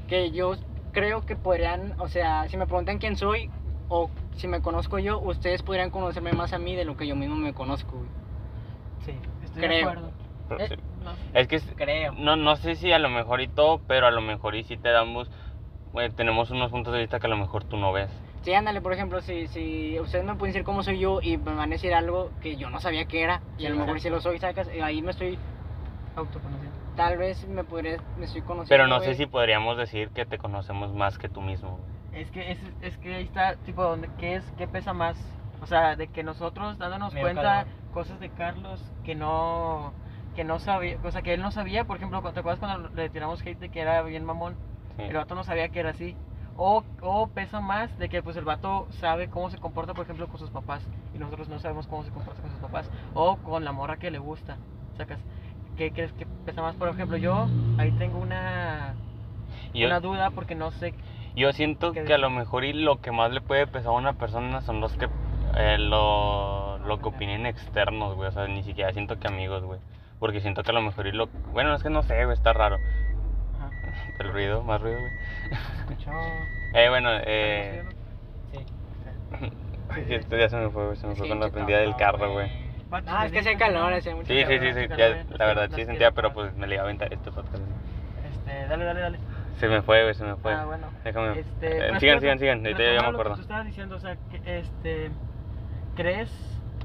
[0.07, 0.55] que yo
[0.91, 3.49] creo que podrían, o sea, si me preguntan quién soy
[3.87, 7.15] o si me conozco yo, ustedes podrían conocerme más a mí de lo que yo
[7.15, 8.09] mismo me conozco, güey.
[9.05, 9.87] Sí, estoy de Creo.
[9.89, 10.13] acuerdo.
[10.47, 10.75] Pero Eh, sí.
[11.03, 11.11] no.
[11.33, 12.13] Es que Creo.
[12.13, 14.77] no, no sé si a lo mejor y todo, pero a lo mejor y si
[14.77, 15.29] te damos,
[15.93, 18.09] güey, tenemos unos puntos de vista que a lo mejor tú no ves.
[18.43, 21.53] Sí, ándale, por ejemplo, si, si ustedes me pueden decir cómo soy yo y me
[21.53, 24.09] van a decir algo que yo no sabía que era, y a lo mejor si
[24.09, 25.37] lo soy, sacas, y ahí me estoy,
[26.15, 26.75] Autoconociendo.
[26.95, 28.69] tal vez me podré, me estoy conociendo.
[28.69, 31.79] Pero no sé si podríamos decir que te conocemos más que tú mismo.
[32.13, 35.17] Es que, es, es que ahí está, tipo, donde, ¿qué, es, ¿qué pesa más?
[35.61, 39.93] O sea, de que nosotros dándonos cuenta cosas de Carlos que no
[40.35, 43.09] que no sabía, o sea, que él no sabía, por ejemplo, ¿te acuerdas cuando le
[43.09, 44.55] tiramos hate de que era bien mamón?
[44.97, 45.03] Sí.
[45.03, 46.15] El vato no sabía que era así.
[46.57, 50.27] O, o pesa más de que pues el vato sabe cómo se comporta, por ejemplo,
[50.27, 53.63] con sus papás y nosotros no sabemos cómo se comporta con sus papás o con
[53.63, 54.57] la morra que le gusta,
[54.97, 55.19] sacas.
[55.77, 56.75] ¿Qué crees que pesa más?
[56.75, 58.93] Por ejemplo, yo ahí tengo una,
[59.73, 60.93] Yo, una duda porque no sé
[61.35, 63.95] yo siento ¿Qué que a lo mejor y lo que más le puede pesar a
[63.95, 65.07] una persona son los que
[65.55, 68.29] eh, lo, lo que opinen externos, güey.
[68.29, 69.79] O sea, ni siquiera siento que amigos, güey.
[70.19, 71.27] Porque siento que a lo mejor y lo...
[71.53, 72.77] Bueno, es que no sé, güey, está raro.
[74.19, 75.13] El ruido, más ruido, güey.
[75.79, 76.11] Escuchó.
[76.73, 77.83] Eh, bueno, eh...
[78.53, 78.65] Sí.
[80.07, 80.95] esto ya se me fue, güey.
[80.95, 82.49] Se me fue con la prendida del carro, güey.
[83.07, 85.85] Ah, es que hace calor, hace mucho Sí, sí, sí, sí, ya, la verdad sí
[85.85, 87.63] sentía, pero pues me le iba a aventar este podcast.
[88.33, 89.19] Este, dale, dale, dale.
[89.59, 90.53] Se me fue, güey, se me fue.
[90.53, 90.87] Ah, bueno.
[91.03, 91.39] Déjame.
[91.39, 92.65] Este, eh, sigan, sigan, sigan.
[92.65, 93.35] Ahorita ya me acuerdo.
[93.35, 95.11] Tú estabas diciendo, o sea, que, este,
[95.95, 96.31] ¿crees,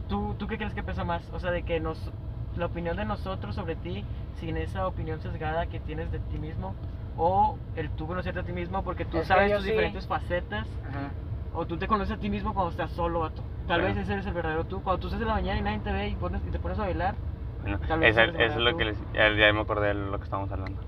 [0.08, 1.28] tú, tú qué crees que pesa más?
[1.32, 2.12] O sea, de que nos,
[2.56, 4.04] la opinión de nosotros sobre ti,
[4.38, 6.74] sin esa opinión sesgada que tienes de ti mismo,
[7.16, 9.70] o el tú conocerte a ti mismo porque tú Es sabes tus sí.
[9.70, 11.12] diferentes facetas, Ajá.
[11.54, 13.42] o tú te conoces a ti mismo cuando estás solo, vato.
[13.66, 13.94] Tal Bueno.
[13.94, 14.82] vez ese eres el verdadero tú.
[14.82, 16.78] Cuando tú estás en la mañana y nadie te ve y, pones, y te pones
[16.78, 17.16] a bailar,
[17.60, 18.78] Bueno, Tal vez eso es lo tú.
[18.78, 20.80] que les, ya, ya me acordé de lo que estábamos hablando.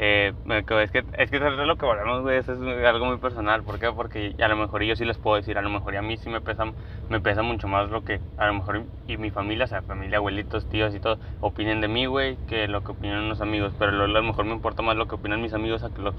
[0.00, 3.64] Eh, es que es que es lo que volvemos, güey, eso es algo muy personal.
[3.64, 3.90] ¿Por qué?
[3.92, 6.30] Porque a lo mejor yo sí les puedo decir, a lo mejor a mí sí
[6.30, 6.72] me pesa,
[7.08, 10.18] me pesa mucho más lo que a lo mejor y mi familia, o sea, familia,
[10.18, 13.72] abuelitos, tíos y todo, opinen de mí, güey, que lo que opinan unos amigos.
[13.76, 16.14] Pero a lo mejor me importa más lo que opinan mis amigos a, lo,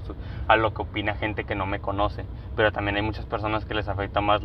[0.46, 2.26] a lo que opina gente que no me conoce.
[2.56, 4.42] Pero también hay muchas personas que les afecta más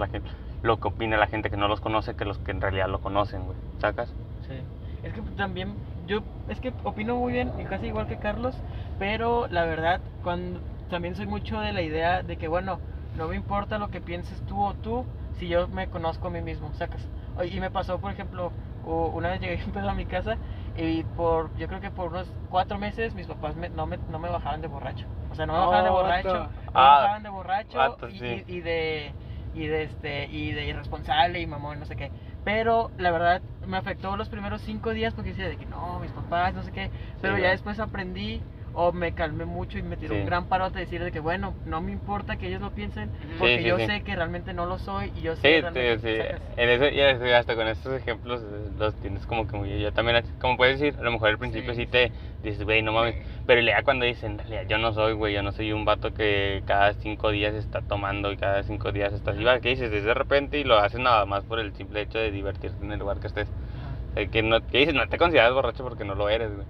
[0.61, 2.99] lo que opina la gente que no los conoce que los que en realidad lo
[2.99, 3.57] conocen, güey.
[3.81, 4.09] ¿Sacas?
[4.47, 4.84] Sí.
[5.05, 8.63] Es que también, yo, es que opino muy bien, y casi igual que Carlos,
[8.97, 12.81] pero la verdad, cuando también soy mucho de la idea de que, bueno,
[13.13, 16.41] no me importa lo que pienses tú o tú, si yo me conozco a mí
[16.41, 17.11] mismo, sacas.
[17.51, 20.39] Y me pasó, por ejemplo, una vez llegué un pedo a mi casa
[20.73, 24.19] y por, yo creo que por unos cuatro meses mis papás me- no, me, no
[24.19, 25.07] me bajaban de borracho.
[25.29, 28.09] O sea, no me bajaban de Oh, borracho, no me Ah, bajaban de borracho vato,
[28.09, 28.43] y, sí.
[28.47, 29.15] y- y de
[29.51, 32.11] y de este y de irresponsable y mamón no sé qué
[32.45, 36.12] pero la verdad me afectó los primeros cinco días porque decía de que no mis
[36.12, 38.41] papás no sé qué pero ya después aprendí
[38.75, 40.19] o me calmé mucho y me tiró Sí.
[40.21, 43.09] un gran parote de decir de que bueno no me importa que ellos lo piensen
[43.39, 43.85] porque sí, yo sí.
[43.88, 46.17] sé que realmente no lo soy y yo sé Sí, sí, realmente sí.
[46.17, 46.41] sacas.
[46.57, 48.41] En eso, y hasta con estos ejemplos
[48.77, 49.81] los tienes como que muy...
[49.81, 51.88] Yo también, como puedes decir, a lo mejor al principio sí, Sí.
[51.88, 52.11] te
[52.43, 53.15] dices, güey, no mames.
[53.45, 56.13] Pero ya cuando dicen, en realidad yo no soy, güey, yo no soy un vato
[56.13, 59.91] que cada cinco días está tomando y cada cinco días está así, va, ¿qué dices?
[59.91, 62.91] Es de repente y lo haces nada más por el simple hecho de divertirte en
[62.91, 63.47] el lugar que estés.
[63.47, 64.21] Ajá.
[64.21, 66.67] Eh, que, no, que dices, no te consideras borracho porque no lo eres, güey.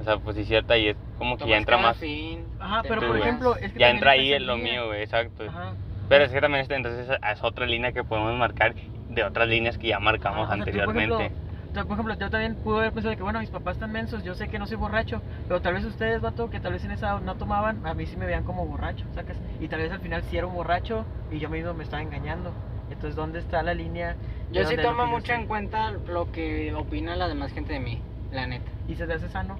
[0.00, 1.96] O sea, pues sí, cierta, y es como que ya entra cada más.
[1.98, 4.46] fin, Ajá, te pero por ejemplo, es que Ya también entra está ahí esa en
[4.46, 4.72] lo línea.
[4.72, 5.44] mío, güey, exacto.
[5.48, 5.72] Ajá.
[6.08, 8.74] Pero es que también este, entonces es otra línea que podemos marcar
[9.10, 11.24] de otras líneas que ya marcamos Ajá, o sea, tú, por anteriormente.
[11.24, 13.92] ejemplo, o sea, por ejemplo, yo también pude haber pensado que, bueno, mis papás están
[13.92, 16.84] mensos, yo sé que no soy borracho, pero tal vez ustedes, vato, que tal vez
[16.84, 19.36] en esa no tomaban, a mí sí me veían como borracho, ¿sacas?
[19.60, 22.52] Y tal vez al final sí era un borracho y yo mismo me estaba engañando.
[22.90, 24.16] Entonces, ¿dónde está la línea?
[24.50, 25.34] de Yo sí donde lo tomo que mucho soy?
[25.42, 28.00] en cuenta lo que opina la demás gente de mí,
[28.32, 28.70] la neta.
[28.88, 29.58] ¿Y se te hace sano?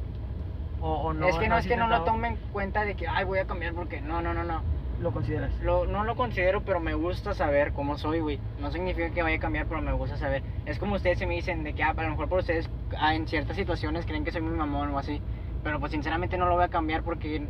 [0.80, 1.28] ¿O, o no?
[1.28, 3.46] es que no es que no lo tomen en cuenta de que, ay, voy a
[3.46, 4.62] cambiar porque no, no, no, no.
[5.00, 5.52] ¿Lo consideras?
[5.60, 8.40] Lo, no lo considero, pero me gusta saber cómo soy, güey.
[8.60, 10.42] No significa que vaya a cambiar, pero me gusta saber.
[10.66, 13.14] Es como ustedes se me dicen de que ah, a lo mejor por ustedes ah,
[13.14, 15.22] en ciertas situaciones creen que soy muy mamón o así.
[15.62, 17.46] Pero pues sinceramente no lo voy a cambiar porque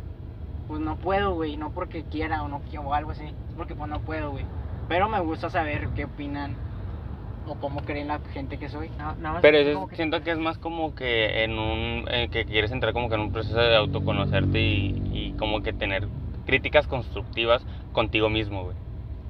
[0.67, 1.57] pues no puedo, güey.
[1.57, 3.25] No porque quiera o no quiero o algo así.
[3.25, 4.45] Es porque pues no puedo, güey.
[4.87, 6.55] Pero me gusta saber qué opinan
[7.49, 8.89] o cómo creen la gente que soy.
[8.97, 11.57] No, nada más Pero es eso es- que- siento que es más como que en
[11.59, 15.61] un eh, que quieres entrar como que en un proceso de autoconocerte y, y como
[15.61, 16.09] que tener
[16.45, 18.77] críticas constructivas contigo mismo, güey.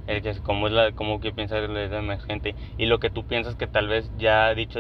[0.07, 3.09] El que es cómo es la cómo que piensa la demás gente y lo que
[3.11, 4.79] tú piensas que tal vez ya dicho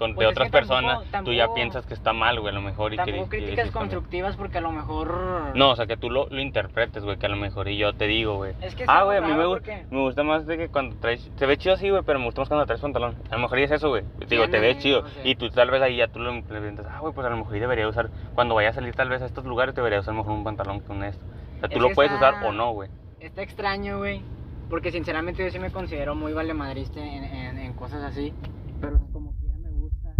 [0.00, 2.52] con, Pues de que otras tampoco- personas, tú ya tampoco- piensas que está mal, güey,
[2.52, 3.72] a lo mejor y que Tampoco que críticas cambiar.
[3.80, 5.52] constructivas porque a lo mejor...
[5.54, 7.92] No, o sea, que tú lo, lo interpretes, güey, que a lo mejor y yo
[7.92, 8.54] te digo, güey.
[8.62, 11.30] Es que Ah, güey, a mí me, porque- me gusta más de que cuando traes...
[11.36, 13.14] Se ve chido así, güey, pero me gusta más cuando traes pantalón.
[13.30, 14.02] A lo mejor y es eso, güey.
[14.26, 15.04] Digo, te ves chido.
[15.22, 16.86] Y tú tal vez ahí ya tú lo implementas.
[16.90, 18.08] Ah, güey, pues a lo mejor y debería usar...
[18.34, 20.90] Cuando vaya a salir tal vez a estos lugares, debería usar mejor un pantalón que
[20.90, 21.24] un esto.
[21.56, 22.88] O sea, tú Es lo que puedes está- usar o no, güey.
[23.20, 24.22] Está extraño, güey.
[24.70, 28.32] Porque sinceramente yo sí me considero muy valemadrista en, en, en cosas así.
[28.80, 30.14] Pero como quiera me gusta.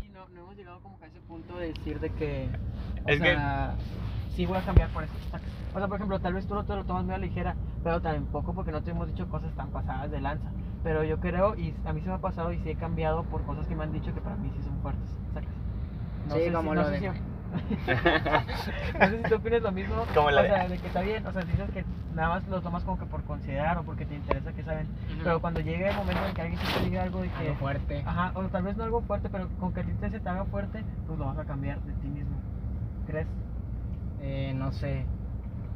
[0.00, 1.06] Sí, no, no hemos llegado como que
[1.58, 2.56] de decir de que,
[3.02, 3.78] o Es que- sea,
[4.26, 5.18] sí voy a cambiar por eso.
[5.72, 7.58] O sea, por ejemplo, tal vez tú no te lo tomas muy a la ligera,
[7.82, 10.54] pero tampoco porque no te hemos dicho cosas tan pasadas de lanza.
[10.82, 13.44] Pero yo creo, y a mí se me ha pasado y sí he cambiado por
[13.44, 15.56] cosas que me han dicho que para mí sí son fuertes, ¿sacas?
[16.32, 17.06] Sí, como lo sé de- si-
[19.00, 19.94] no sé si tú opinas lo mismo.
[20.14, 21.84] La o de- sea, de que está bien, o sea, dices que
[22.14, 24.86] nada más lo tomas como que por considerar o porque te interesa que saben.
[25.22, 27.36] Pero cuando llegue el momento en que alguien sí te diga algo de que...
[27.48, 28.02] Algo fuerte.
[28.06, 30.28] Ajá, o tal vez no algo fuerte, pero con que a ti te se te
[30.28, 32.36] haga fuerte, pues lo vas a cambiar de ti mismo.
[33.06, 33.26] ¿Crees?
[34.20, 35.04] Eh, no sé.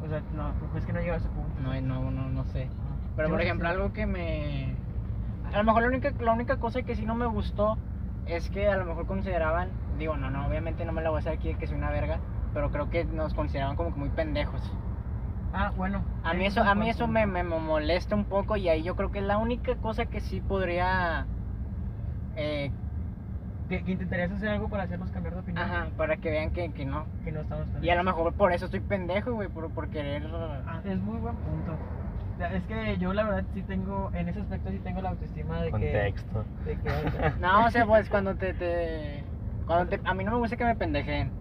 [0.05, 1.61] O sea, no, pues es que no llega a ese punto.
[1.63, 2.69] No, no, no, no sé.
[3.17, 3.75] Pero por sí ejemplo, sé.
[3.75, 4.75] algo que me.
[5.53, 7.79] A lo mejor la única, la única cosa que sí no me gustó
[8.27, 9.69] es que a lo mejor consideraban.
[9.99, 11.91] Digo, no, no, obviamente no me la voy a hacer aquí de que soy una
[11.91, 12.19] verga.
[12.55, 14.61] Pero creo que nos consideraban como que muy pendejos.
[15.55, 16.03] Ah, bueno.
[16.23, 18.97] A mí eso, es a mí eso me, me molesta un poco y ahí yo
[18.97, 21.27] creo que es la única cosa que sí podría...
[22.37, 22.71] eh,
[23.69, 25.65] Que, que intentarías hacer algo para hacernos cambiar de opinión.
[25.65, 27.07] ajá, para que vean que, que no.
[27.25, 30.27] Que no estamos Y a lo mejor por eso estoy pendejo, güey, por, por querer...
[30.67, 31.73] Ah, es muy buen punto.
[32.35, 35.11] O sea, Es que yo la verdad sí tengo, en ese aspecto sí tengo la
[35.11, 35.73] autoestima de que...
[35.73, 36.45] Contexto.
[36.65, 38.55] De que No, o sea, pues cuando te...
[38.55, 39.25] te
[39.67, 41.33] cuando te- a mí no me gusta que me pendejen.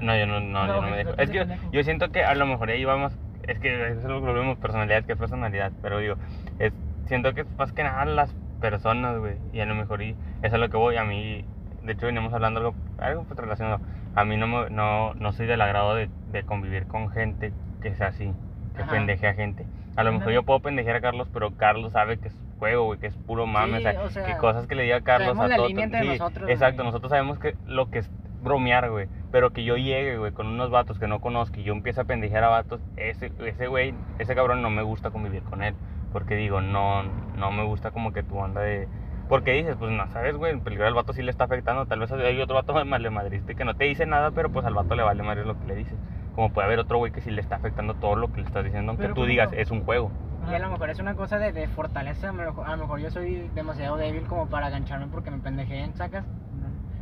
[0.00, 1.10] No, yo no, no, No, yo no que me dejo.
[1.18, 4.58] Es que yo, siento que a lo mejor ahí vamos, es que eso lo volvemos
[4.58, 6.16] personalidad que personalidad, pero digo,
[6.58, 6.72] es,
[7.06, 10.54] siento que es más que nada las personas, güey, y a lo mejor y eso
[10.56, 11.44] es lo que voy, a mí,
[11.82, 13.80] de hecho venimos hablando algo, algo pues relacionado,
[14.14, 17.94] a mí no, me- no, no soy del agrado de, de convivir con gente que
[17.94, 18.32] sea así,
[18.76, 18.90] que Ajá.
[18.92, 19.66] pendeje a gente.
[19.98, 23.00] A lo mejor yo puedo pendejear a Carlos, pero Carlos sabe que es juego, güey,
[23.00, 25.00] que es puro mame, Sí, o sea, o sea, que cosas que le diga a
[25.00, 25.66] Carlos a la todo.
[25.66, 26.86] línea entre sí, nosotros, exacto, güey.
[26.86, 30.70] nosotros sabemos que lo que es bromear, güey, pero que yo llegue, güey, con unos
[30.70, 34.36] vatos que no conozco y yo empiezo a pendejear a vatos, ese, ese güey, ese
[34.36, 35.74] cabrón no me gusta convivir con él,
[36.12, 37.02] porque digo, no,
[37.36, 38.86] no me gusta como que tu onda de...
[39.28, 41.98] Porque dices, pues no sabes, güey, el peligro al vato sí le está afectando, tal
[41.98, 44.94] vez hay otro vato vale madriste que no te dice nada, pero pues al vato
[44.94, 45.98] le vale madre lo que le dices.
[46.38, 48.62] Como puede haber otro güey que sí le está afectando todo lo que le estás
[48.64, 50.12] diciendo, aunque Pero, tú digas, es un juego.
[50.48, 52.28] Y a lo mejor es una cosa de, de fortaleza.
[52.28, 55.38] A lo, mejor, a lo mejor yo soy demasiado débil como para agancharme porque me
[55.38, 56.24] pendejeen, ¿sacas?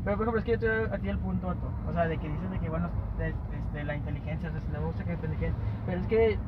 [0.04, 1.70] Pero por ejemplo, es que yo te doy a ti el punto, Otto.
[1.86, 4.72] O sea, de que dices de que, bueno, de, este, la inteligencia, o sea, si
[4.72, 5.52] no me gusta que me pendejen.
[5.84, 6.38] Pero es que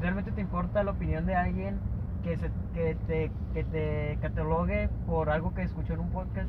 [0.00, 1.80] realmente te importa la opinión de alguien
[2.22, 6.48] que, se, que, te, que te catalogue por algo que escuchó en un podcast.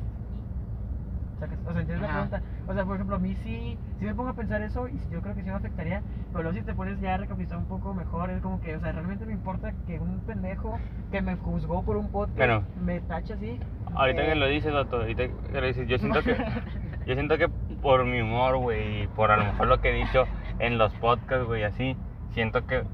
[1.38, 1.58] ¿Sacas?
[1.66, 2.42] O sea, ¿entiendes la pregunta?
[2.66, 5.22] O sea, por ejemplo, a mí sí, sí me pongo a pensar eso y yo
[5.22, 6.02] creo que sí me afectaría.
[6.32, 8.80] Pero luego si te pones ya a recapitular un poco mejor, es como que, o
[8.80, 10.78] sea, realmente me importa que un pendejo
[11.10, 12.64] que me juzgó por un podcast Bueno.
[12.76, 13.60] me tache así.
[13.94, 16.36] Ahorita eh, que lo dices, vato, ahorita que lo dices, yo siento que,
[17.06, 17.48] yo siento que
[17.80, 20.24] por mi humor, güey, y por a lo mejor lo que he dicho
[20.58, 21.96] en los podcasts, güey, así,
[22.32, 22.84] siento que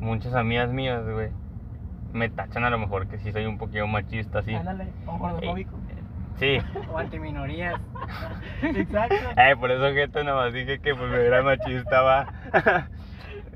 [0.00, 1.30] muchas amigas mías, güey,
[2.12, 4.54] me tachan a lo mejor que sí soy un poquito machista, así.
[4.54, 5.78] Ándale, o gordofóbico.
[6.40, 6.58] Sí.
[6.90, 7.80] O antiminorías.
[8.62, 9.14] Exacto.
[9.36, 12.26] Eh, por eso que esto nada más dije que pues era machista, va.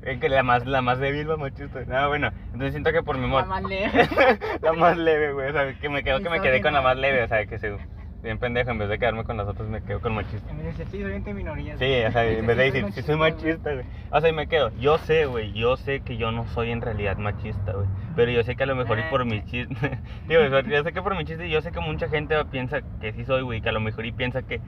[0.03, 1.79] Es que la más, la más débil va machista.
[1.87, 3.47] No, bueno, entonces siento que por mi La humor.
[3.47, 3.91] más leve.
[4.61, 5.49] la más leve, güey.
[5.49, 7.57] O sea, que me quedo que me quedé con la más leve, o sea, que
[7.57, 7.75] se.
[8.25, 10.49] Bien pendejo, en vez de quedarme con las otras me quedo con machista.
[10.49, 11.79] En vez de decir, sí, soy entre minorías.
[11.79, 13.85] Sí, o sea, en vez de decir, sí soy machista, güey.
[14.09, 14.71] O sea, y me quedo.
[14.79, 17.87] Yo sé, güey, yo sé que yo no soy en realidad machista, güey.
[18.15, 19.75] Pero yo sé que a lo mejor y por mi chiste.
[20.27, 23.23] Digo, yo sé que por mi chiste, yo sé que mucha gente piensa que sí
[23.25, 24.59] soy, güey, que a lo mejor y piensa que,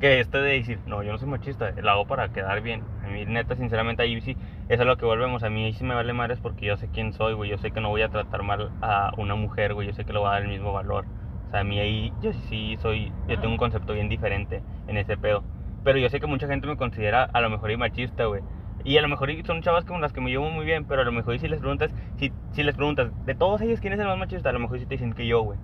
[0.00, 2.82] que esto de decir, no, yo no soy machista, lo hago para quedar bien.
[3.04, 4.36] A mí, neta, sinceramente, ahí sí,
[4.68, 5.44] eso es lo que volvemos.
[5.44, 7.50] A mí sí me vale madres porque yo sé quién soy, güey.
[7.50, 9.86] Yo sé que no voy a tratar mal a una mujer, güey.
[9.86, 11.04] Yo sé que le voy a dar el mismo valor.
[11.48, 14.96] O sea, a mí ahí, yo sí soy, yo tengo un concepto bien diferente en
[14.96, 15.44] ese pedo.
[15.84, 18.42] Pero yo sé que mucha gente me considera a lo mejor y machista, güey.
[18.84, 21.04] Y a lo mejor son chavas con las que me llevo muy bien, pero a
[21.04, 24.06] lo mejor si les preguntas, si, si les preguntas, de todos ellos, ¿quién es el
[24.06, 24.50] más machista?
[24.50, 25.58] A lo mejor sí te dicen que yo, güey.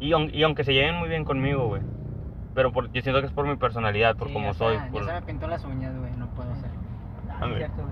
[0.00, 1.82] Y, y aunque se lleven muy bien conmigo, güey.
[2.54, 4.74] Pero por, yo siento que es por mi personalidad, por Sí, cómo soy.
[4.76, 6.70] Ya por- se me pintó las uñas, güey, no puedo ser.
[7.40, 7.58] Ah, ver.
[7.58, 7.82] cierto,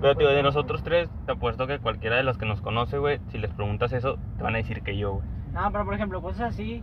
[0.00, 3.20] Pero, tío, de nosotros tres, te apuesto que cualquiera de los que nos conoce, güey,
[3.32, 5.35] si les preguntas eso, te van a decir que yo, güey.
[5.56, 6.82] No, pero por ejemplo, cosas así.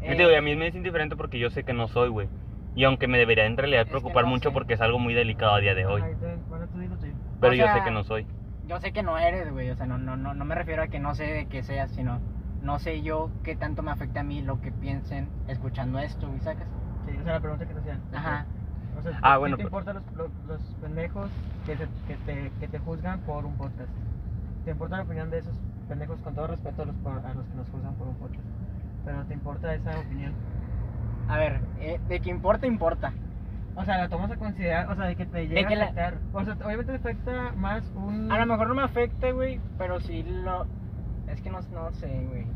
[0.00, 1.88] Yo eh, te digo, y a mí me es indiferente porque yo sé que no
[1.88, 2.28] soy, güey.
[2.74, 4.52] Y aunque me debería en realidad Es que preocupar no mucho sé.
[4.54, 6.02] porque es algo muy delicado a día de hoy.
[6.04, 6.96] Ay, te- Bueno, tú dilo.
[7.40, 8.26] Pero O yo sé sea, que no soy.
[8.66, 9.70] Yo sé que no eres, güey.
[9.70, 11.90] O sea, no, no, no, no me refiero a que no sé de qué seas,
[11.92, 12.20] sino
[12.62, 16.40] no sé yo qué tanto me afecta a mí lo que piensen escuchando esto, güey,
[16.40, 16.66] ¿sacas?
[17.06, 18.00] Sí, o sea, la pregunta que te hacían.
[18.12, 18.46] Ajá.
[18.98, 21.30] O sea, Ah, ¿sí bueno, te pero- importan los, los, los pendejos
[21.66, 23.90] que, se- que, te, que te juzgan por un podcast?
[24.64, 25.54] ¿Te importa la opinión de esos
[25.88, 28.44] pendejos con todo respeto a los, a los que nos juzgan por un podcast?
[29.04, 30.34] Pero ¿te importa esa opinión?
[31.28, 33.12] A ver, eh, de que importa, importa.
[33.76, 35.84] O sea, la tomas a considerar, o sea, de que te llega que a la-
[35.84, 36.18] afectar.
[36.32, 38.30] O sea, obviamente te afecta más un...
[38.32, 40.66] A lo mejor no me afecta, güey, pero sí lo.
[41.28, 42.46] Es que no, no sé, güey.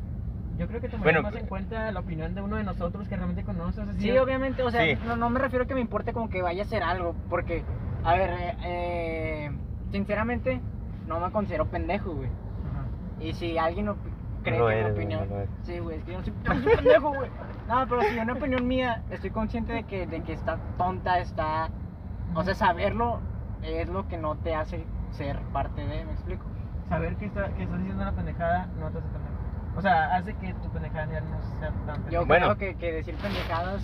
[0.58, 3.06] Yo creo que tomarías Bueno, más en pues- cuenta la opinión de uno de nosotros
[3.08, 4.98] que realmente o sea, Sí, si- obviamente, o sea, Sí.
[5.06, 7.62] no, no me refiero a que me importe como que vaya a hacer algo, porque,
[8.04, 9.50] a ver, eh, eh,
[9.92, 10.60] sinceramente,
[11.06, 12.30] no me considero pendejo, güey.
[13.22, 13.98] Y si alguien op-
[14.42, 15.28] cree lo que eres, mi güey, opinión.
[15.30, 17.30] no sí, güey, es que yo no soy, yo no soy pendejo, güey.
[17.68, 21.68] No, pero si una opinión mía, estoy consciente de que, de que está tonta, está.
[22.34, 23.20] O sea, saberlo
[23.62, 26.44] es lo que no te hace ser parte de, ¿me explico?
[26.88, 29.32] Saber que, está, que estás diciendo una pendejada no te hace pendejo.
[29.76, 32.24] O sea, hace que tu pendejada ya no sea tan Yo pendeja.
[32.24, 32.56] Bueno.
[32.56, 33.82] creo que, que decir pendejadas.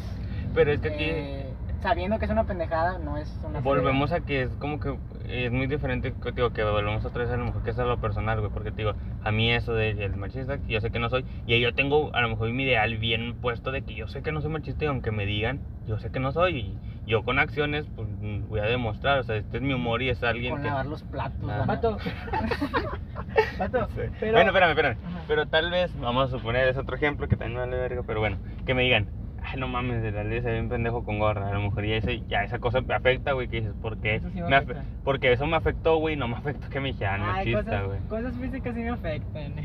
[0.54, 1.47] Pero es que aquí eh,
[1.80, 3.60] sabiendo que es una pendejada, no es una.
[3.60, 4.96] volvemos a que es como que
[5.28, 7.84] es muy diferente, que, digo, que volvemos otra vez a lo mejor que es a
[7.84, 10.98] lo personal, güey, porque te digo, a mí eso de el machista, yo sé que
[10.98, 14.08] no soy, y yo tengo a lo mejor mi ideal bien puesto de que yo
[14.08, 16.78] sé que no soy machista y aunque me digan, yo sé que no soy, y
[17.06, 18.08] yo con acciones, pues
[18.48, 20.68] voy a demostrar, o sea, este es mi humor y es alguien Con que...
[20.68, 21.58] lavar los platos, Ah.
[21.58, 21.98] la Vato.
[23.58, 23.88] Vato.
[23.94, 24.02] Sí.
[24.20, 24.32] Pero...
[24.32, 24.96] Bueno, espérame, espérame.
[25.06, 25.20] Ajá.
[25.26, 28.20] Pero tal vez, vamos a suponer, es otro ejemplo que también me vale verga, pero
[28.20, 28.36] bueno,
[28.66, 29.08] que me digan,
[29.50, 31.48] ay, no mames, de la ley se ve un pendejo con gorra.
[31.48, 34.16] A lo mejor ya, ese, ya esa cosa me afecta, güey, que dices, ¿por qué?
[34.16, 34.84] Eso sí me Me afe- afecta.
[35.04, 38.00] porque eso me afectó, güey, no me afectó que me dijeran machista, cosas, güey.
[38.08, 39.54] cosas físicas sí me afectan.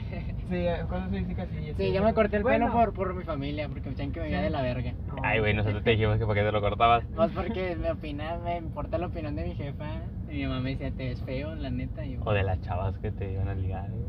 [0.49, 1.73] Sí, eh, cosas físicas sí.
[1.77, 4.19] Sí, yo me corté el Bueno, pelo por, por mi familia, porque me decían que
[4.19, 4.43] me veía Sí.
[4.43, 4.93] de la verga.
[5.23, 7.09] Ay, güey, nosotros te dijimos que para qué te lo cortabas.
[7.11, 9.85] Más porque me opina, me importa la opinión de mi jefa.
[10.29, 12.05] Y mi mamá me decía, te ves feo, la neta.
[12.05, 14.05] Y yo, O de las chavas que te iban a ligar, güey.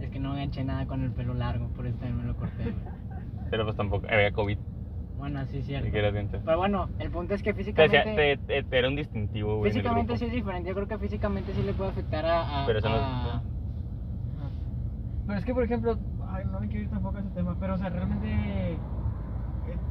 [0.00, 2.62] es que no ganché nada con el pelo largo, por eso también me lo corté.
[2.64, 2.74] güey.
[3.50, 4.58] Pero pues tampoco, había COVID,
[5.18, 5.90] Bueno, sí, cierto.
[5.90, 6.44] quieres entonces.
[6.44, 8.38] Pero bueno, el punto es que físicamente.
[8.46, 9.72] te- te- era un distintivo, güey.
[9.72, 10.68] Físicamente sí es diferente.
[10.68, 12.62] Yo creo que físicamente sí le puede afectar a.
[12.62, 13.42] a- Pero eso no- a-
[15.26, 17.74] Pero es que, por ejemplo, ay, no me quiero ir tampoco a ese tema, pero,
[17.74, 18.26] o sea, realmente.
[18.32, 18.80] eh,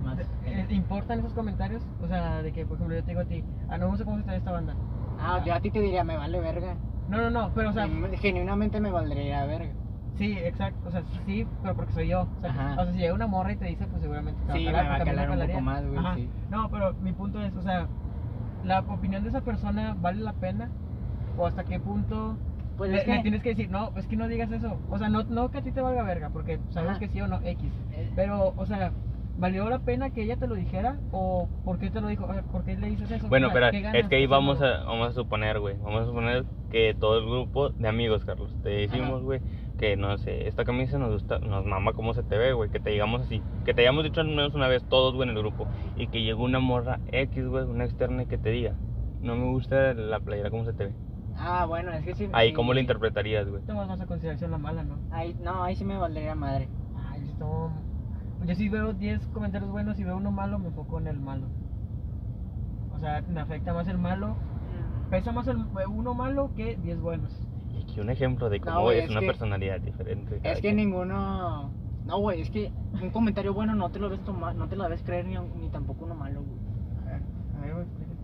[0.01, 0.17] Más.
[0.19, 1.83] eh, eh, ¿Importan esos comentarios?
[2.01, 4.05] O sea, de que, por ejemplo, yo te digo a ti, ah, no me gusta
[4.05, 4.75] cómo se ve esta banda.
[5.19, 6.77] Ah, yo a ti te diría, me vale verga.
[7.07, 7.87] No, no, no, pero, o sea,
[8.17, 9.75] Genuinamente me valdría verga.
[10.17, 12.21] Sí, exacto, o sea, sí, pero porque soy yo.
[12.21, 12.81] O sea, Ajá.
[12.81, 14.77] o sea si llega una morra y te dice, pues seguramente te Sí, va me
[14.79, 15.61] a va a calar, calar un poco calaría.
[15.61, 16.31] más, güey, sí.
[16.49, 17.87] No, pero mi punto es, o sea,
[18.63, 20.69] ¿la opinión de esa persona vale la pena?
[21.37, 22.37] ¿O hasta qué punto
[22.77, 23.21] Pues le, es le que.
[23.21, 24.77] tienes que decir, no, es que no digas eso?
[24.89, 26.99] O sea, no, no que a ti te valga verga, porque sabes Ajá.
[26.99, 27.71] que sí o no, X.
[27.93, 28.91] eh, Pero, o sea,
[29.37, 30.97] ¿valió la pena que ella te lo dijera?
[31.11, 32.25] ¿O por qué te lo dijo?
[32.25, 33.27] O sea, ¿Por qué le dices eso?
[33.29, 35.77] Bueno, pero ¿qué es que ahí vamos a, vamos a suponer, güey.
[35.77, 39.41] Vamos a suponer que todo el grupo de amigos, Carlos, te decimos, güey,
[39.77, 42.69] que no sé, esta camisa nos gusta, nos mama cómo se te ve, güey.
[42.69, 45.35] Que te digamos así, que te hayamos dicho al menos una vez todos, güey, en
[45.35, 45.67] el grupo.
[45.95, 48.73] Y que llegó una morra X, güey, una externa y que te diga,
[49.21, 50.93] no me gusta la playera cómo se te ve.
[51.37, 52.27] Ah, bueno, es que sí.
[52.33, 52.53] Ahí, sí.
[52.53, 53.61] ¿cómo lo interpretarías, güey?
[53.63, 54.97] Tomas más a consideración la mala, ¿no?
[55.11, 56.67] Ahí, no, ahí sí me valdría madre.
[57.09, 57.71] Ay, esto...
[58.45, 61.47] Yo si veo 10 comentarios buenos y veo uno malo, me enfoco en el malo.
[62.93, 64.35] O sea, me afecta más el malo.
[65.09, 67.46] Pesa más el uno malo que 10 buenos.
[67.87, 70.39] Y aquí un ejemplo de cómo No, güey, es, es una que- personalidad diferente.
[70.39, 70.75] cada Es que quien.
[70.75, 71.71] ninguno.
[72.05, 72.71] No, güey, es que
[73.01, 75.69] un comentario bueno no te lo ves tomar, no te lo ves creer ni, ni
[75.69, 76.59] tampoco uno malo, güey.
[77.01, 77.21] A ver,
[77.57, 78.17] a ver, güey, explícate.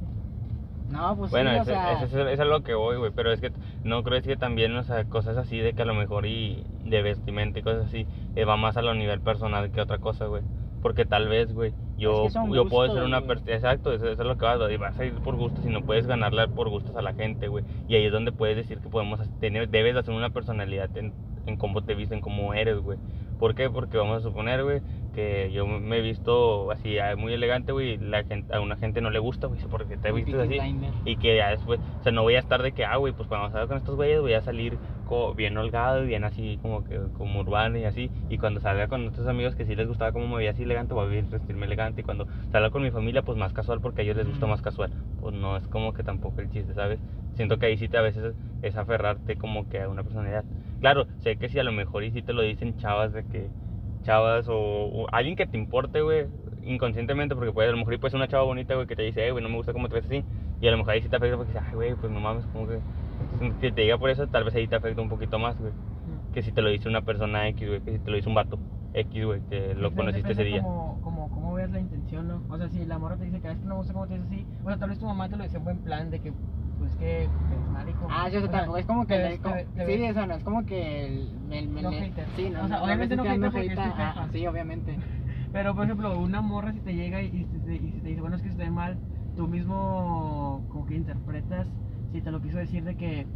[0.89, 1.93] No, pues Bueno, sí, o ese- sea.
[2.03, 3.51] ese es, es a lo que voy, güey, pero es que
[3.83, 7.01] no crees que también, o sea, cosas así de que a lo mejor y de
[7.01, 10.43] vestimenta y cosas así, eh, va más a lo nivel personal que otra cosa, güey.
[10.81, 11.73] Porque tal vez, güey,
[12.03, 13.53] yo, que son yo puedo ser una persona.
[13.53, 15.81] Exacto, eso, eso es lo que vas a Vas a ir por gustos y no
[15.81, 17.63] puedes ganarla por gustos a la gente, güey.
[17.87, 21.13] Y ahí es donde puedes decir que podemos tener, debes de hacer una personalidad en,
[21.45, 22.97] en cómo te visten, cómo eres, güey.
[23.39, 23.69] ¿Por qué?
[23.69, 24.81] Porque vamos a suponer, güey,
[25.13, 29.01] que yo me he visto así ah, muy elegante, güey, la gente, a una gente
[29.01, 30.59] no le gusta, güey, porque te vistes así.
[30.59, 30.91] Blinder.
[31.05, 33.27] Y que ya después, o sea, no voy a estar de que, ah, güey, pues
[33.27, 34.77] cuando salga con estos güeyes voy a salir
[35.35, 38.09] bien holgado y bien así, como que como urbano y así.
[38.29, 40.93] Y cuando salga con otros amigos que sí les gustaba cómo me veía así elegante,
[40.93, 41.92] voy a vestirme elegante.
[42.01, 44.61] Y cuando salga con mi familia, pues más casual, porque a ellos les gusta más
[44.61, 44.91] casual.
[45.19, 46.99] Pues no es como que tampoco el chiste, ¿sabes?
[47.35, 50.45] Siento que ahí sí te a veces es aferrarte como que a una personalidad.
[50.79, 53.49] Claro, sé que si a lo mejor y sí te lo dicen chavas de que,
[54.03, 56.27] chavas o, o alguien que te importe, güey,
[56.65, 59.03] inconscientemente, porque puede, a lo mejor y puede ser una chava bonita, güey, que te
[59.03, 60.23] dice, eh, güey, no me gusta cómo te ves así.
[60.61, 62.45] Y a lo mejor ahí sí te afecta porque dices, ay, güey, pues no mames,
[62.47, 62.79] como que.
[63.59, 65.71] Que te diga por eso, tal vez ahí te afecta un poquito más, güey.
[66.33, 68.35] Que si te lo dice una persona X, güey, que si te lo dice un
[68.35, 68.57] vato
[68.93, 70.61] X, güey, que lo conociste ese día.
[70.61, 71.12] Como, como,
[71.63, 72.43] veas la intención, ¿no?
[72.49, 74.13] O sea, si la morra te dice que es que no me gusta cómo te
[74.17, 76.19] ves así, o sea, tal vez tu mamá te lo decía en buen plan de
[76.19, 76.33] que,
[76.77, 78.07] pues que, pues, marico.
[78.09, 79.15] Ah, sí, o sea, sea, tampoco es como que.
[79.15, 81.05] te le- ves- como- te- te sí, eso no, es como que.
[81.05, 84.29] El, el, No el- sí, no, O sea, no, obviamente no estoy hater porque ah.
[84.31, 84.99] Sí, obviamente.
[85.51, 88.35] Pero, por ejemplo, una morra si te llega y, y te, y te dice, bueno,
[88.35, 88.99] es que ve mal,
[89.35, 91.67] tú mismo como que interpretas
[92.11, 93.27] si te lo quiso decir de que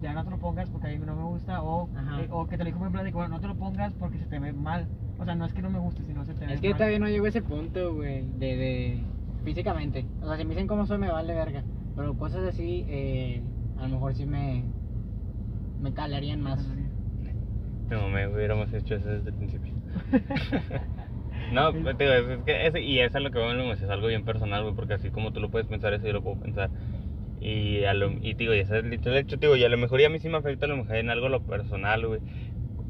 [0.00, 2.56] ya no te lo pongas porque a mí no me gusta, o, eh, o que
[2.56, 4.38] te lo dijo en plan de que, bueno, no te lo pongas porque se te
[4.38, 4.88] ve mal.
[5.18, 6.78] O sea, no es que no me guste, sino se te ve Es que mal.
[6.78, 8.98] todavía no llego a ese punto, güey, de, de
[9.44, 10.04] físicamente.
[10.20, 11.62] O sea, si me dicen cómo soy, me vale verga.
[11.96, 13.42] Pero cosas así, eh,
[13.78, 14.64] a lo mejor sí me,
[15.80, 16.60] me calarían más.
[17.90, 19.72] No, me hubiéramos hecho eso desde el principio.
[21.52, 23.88] no, pues, te digo, es, es que ese- y eso es lo que vamos, es
[23.90, 26.36] algo bien personal, güey, porque así como tú lo puedes pensar, eso yo lo puedo
[26.36, 26.70] pensar.
[27.40, 29.56] Y, a lo, y te digo, y ese es el dicho del hecho, te digo,
[29.56, 31.28] y a lo mejor y a mí sí me afecta a lo mejor en algo
[31.28, 32.20] lo personal, güey.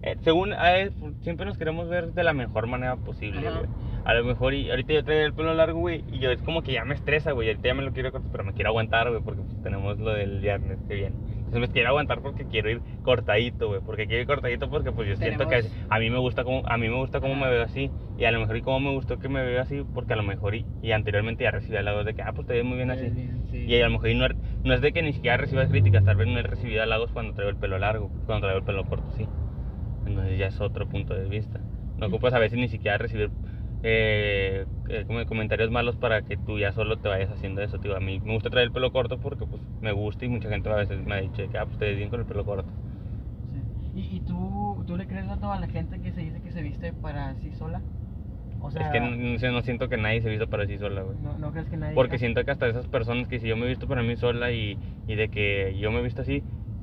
[0.07, 0.91] Eh, según, eh,
[1.23, 3.61] siempre nos queremos ver de la mejor manera posible, Ajá.
[3.61, 3.71] güey.
[4.05, 6.61] A lo mejor, y ahorita yo traigo el pelo largo, güey, y yo es como
[6.63, 7.49] que ya me estresa, güey.
[7.49, 10.11] Ahorita ya me lo quiero cortar, pero me quiero aguantar, güey, porque pues, tenemos lo
[10.13, 11.17] del viernes que viene.
[11.39, 13.81] Entonces me quiero aguantar porque quiero ir cortadito, güey.
[13.81, 16.77] Porque quiero ir cortadito porque pues yo siento que a mí me gusta como, a
[16.77, 17.91] mí me gusta cómo me veo así.
[18.19, 20.23] Y a lo mejor y cómo me gustó que me veo así, porque a lo
[20.23, 22.91] mejor y, y anteriormente ya recibí halagos de que, ah, pues te ves muy bien
[22.91, 23.09] así.
[23.51, 23.65] Sí.
[23.67, 24.27] Y a lo mejor y no,
[24.65, 27.33] no es de que ni siquiera recibas críticas, tal vez no he recibido halagos cuando
[27.33, 29.27] traigo el pelo largo, cuando traigo el pelo corto, sí.
[30.07, 31.61] Entonces ya es otro punto de vista.
[31.99, 33.31] No ocupas a veces ni siquiera recibir
[33.83, 37.79] eh, eh, comentarios malos para que tú ya solo te vayas haciendo eso.
[37.79, 37.97] Tío.
[37.97, 40.71] A mí me gusta traer el pelo corto porque pues me gusta y mucha gente
[40.71, 42.73] a veces me ha dicho que ah, pues te ves bien con el pelo corto.
[43.53, 44.01] Sí.
[44.01, 46.63] ¿Y, y tú, tú le crees tanto a la gente que se dice que se
[46.63, 47.81] viste para sí sola?
[48.61, 49.01] O sea, es que
[49.51, 51.17] no, siento que nadie se vista para sí sola, güey.
[51.23, 51.95] no, no crees que nadie...
[51.95, 54.53] Porque siento que hasta esas personas que si yo me he visto para mí sola
[54.53, 56.43] y, y de que yo me he visto así,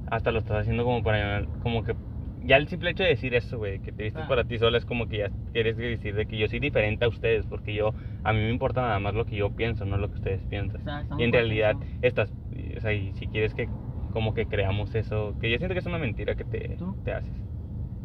[0.10, 1.96] hasta lo estás haciendo como para, como que,
[2.44, 4.28] ya el simple hecho de decir eso, güey, que te vistes Ah.
[4.28, 7.08] para ti sola es como que ya quieres decir de que yo soy diferente a
[7.08, 10.10] ustedes, porque yo, a mí me importa nada más lo que yo pienso, no lo
[10.10, 10.82] que ustedes piensan.
[10.82, 11.92] O sea, Y en por realidad, eso.
[12.02, 12.34] estás,
[12.78, 13.70] o sea, y si quieres que,
[14.14, 16.96] como que creamos eso, que yo siento que es una mentira que te, ¿Tú?
[17.04, 17.32] te haces.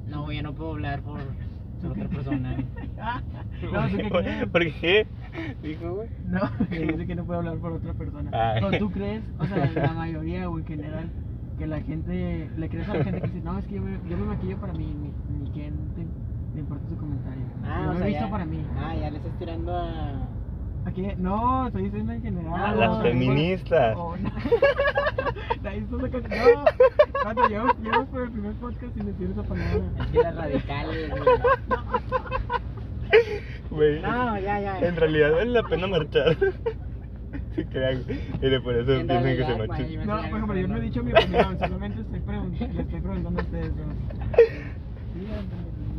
[0.06, 1.18] No, güey, yo no puedo hablar por,
[1.82, 2.56] por otra persona.
[3.72, 4.46] no, ¿tú qué?
[4.46, 5.06] ¿Por qué?
[5.62, 6.08] Dijo, güey.
[6.26, 8.30] No, que dice que no puede hablar por otra persona.
[8.32, 8.60] Ay.
[8.60, 9.22] No, ¿tú crees?
[9.38, 11.10] O sea, la mayoría o en general,
[11.58, 13.92] que la gente, le crees a la gente que dice, no, es que yo me,
[14.08, 14.94] yo me maquillo para mí,
[15.30, 16.06] ni, ni que te-
[16.54, 17.44] le importa su comentario.
[17.64, 18.66] Ah, yo o me sea, he visto ya- para mí.
[18.78, 20.12] Ah, ya le estás tirando a...
[20.86, 22.54] Aquí, no, estoy diciendo en general.
[22.56, 23.96] Ah, las no, feministas.
[23.96, 24.30] Oh, no.
[25.66, 26.64] No,
[27.22, 29.82] cuando llevamos, llevamos por el primer podcast sin decir esa palabra.
[30.00, 31.22] Es que las radicales, güey.
[33.70, 34.02] Güey.
[34.02, 34.78] No, ya, ya.
[34.80, 36.36] En realidad vale la pena marchar.
[37.62, 38.04] Sí, crean.
[38.42, 39.54] Y de por eso En piensan que se
[39.96, 43.00] güey, No, por ejemplo, yo no he dicho mi opinión, solamente estoy preguntando, le estoy
[43.00, 43.86] preguntando a ustedes dos.
[45.14, 45.26] Sí,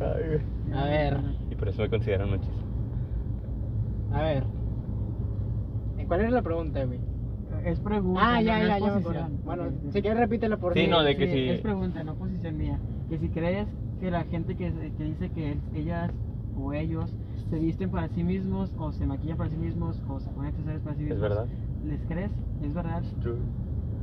[0.00, 0.72] Ay.
[0.72, 1.18] A ver.
[1.50, 2.62] Y por eso me consideran machista.
[4.12, 4.44] A ver.
[5.98, 7.00] ¿En ¿Cuál era la pregunta, güey?
[7.64, 8.20] Es pregunta.
[8.22, 8.86] Ah, ya, no, no ya, es ya
[9.24, 9.30] me.
[9.44, 9.92] Bueno, ok.
[9.92, 11.48] si quieres repítelo por Sí, si- no, de que sí.
[11.48, 12.78] Es pregunta, no posición mía.
[13.08, 13.66] Que si crees
[14.00, 16.10] que la gente que, que dice que ellas
[16.56, 17.10] o ellos
[17.50, 20.82] se visten para sí mismos o se maquillan para sí mismos o se ponen accesorios
[20.82, 21.20] para sí ¿Es mismos.
[21.20, 21.50] verdad?
[21.82, 22.32] ¿Les crees?
[22.60, 23.04] ¿Es verdad?
[23.20, 23.48] True.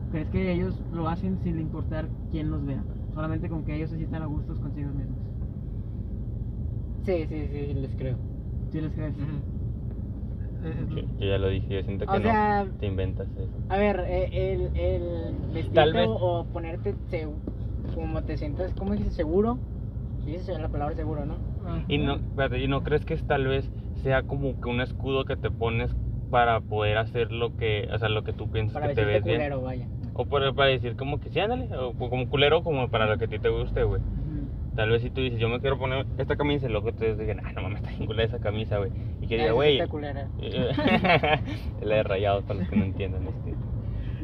[0.10, 2.88] ¿Crees que ellos lo hacen sin importar quién los vea?
[3.14, 5.20] Solamente con que ellos se sientan a gustos consigo mismos.
[7.06, 8.22] Sí, sí, sí, les creo.
[8.72, 9.16] ¿Sí les crees?
[10.64, 12.76] Eh, Yo, yo ya lo dije, yo siento que O sea, no.
[12.80, 13.64] Te inventas eso.
[13.68, 16.98] a ver, eh, el, el vestirte o ponerte
[17.94, 19.16] como te sientas, ¿cómo dices?
[19.16, 19.60] Seguro.
[20.20, 21.45] Sí, esa es la palabra seguro, ¿no?
[21.88, 23.70] Y no, espérate, ¿y no crees que es tal vez
[24.04, 25.96] sea como que un escudo que te pones
[26.30, 29.24] para poder hacer lo que, o sea, lo que tú piensas Para que te ves
[29.24, 29.42] bien?
[29.62, 29.88] vaya.
[30.14, 33.26] O para, para decir como que sí, ándale, o como culero como para lo que
[33.26, 34.02] a ti te guste, güey.
[34.76, 37.40] Tal vez si tú dices, yo me quiero poner esta camisa, y luego ustedes digan,
[37.44, 38.92] ah, no mames, está bien esa camisa, güey.
[39.22, 39.78] Y que diga, güey.
[41.82, 43.56] la de rayados para los que no entiendan este.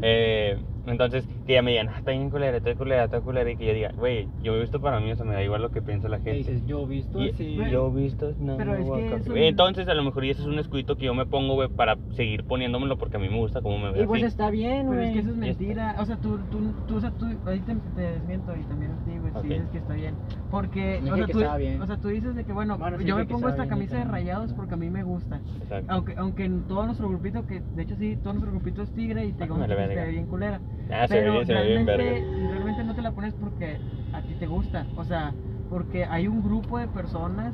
[0.04, 3.50] Eh, entonces, que ya me digan, ah, está bien culera, está culera, está culera.
[3.52, 5.62] Y que yo diga, güey, yo he visto para mí, o sea, me da igual
[5.62, 6.38] lo que piensa la Y gente.
[6.40, 7.58] dices, yo visto Y- así.
[7.72, 10.42] Yo he visto, no, pero no es que eso- Entonces, a lo mejor y ese
[10.42, 13.38] es un escudito que yo me pongo, güey, para seguir poniéndomelo porque a mí me
[13.38, 15.08] gusta cómo me ve Y pues está bien, Pero güey.
[15.08, 15.64] es que eso es Ya está.
[15.64, 15.96] mentira.
[16.00, 19.04] O sea, tú, tú, tú, o sea, tú, ahí te, te desmiento y también a
[19.04, 20.16] ti, güey, si dices que está bien.
[20.50, 21.40] Porque, o sea, tú,
[21.84, 24.74] o sea, tú dices de que, bueno, yo me pongo esta camisa de rayados porque
[24.74, 25.42] a mí me gusta.
[25.62, 25.86] Exacto.
[25.94, 29.26] Aunque, aunque en todo nuestro grupito, que de hecho sí, todo nuestro grupito es tigre
[29.26, 30.62] y te la que ve bien culera.
[30.90, 32.50] Ah, se ve pero bien, se ve bien realmente, verga.
[32.54, 33.80] realmente no te la pones porque
[34.14, 34.88] a ti te gusta.
[34.96, 35.36] O sea,
[35.70, 37.54] porque hay un grupo de personas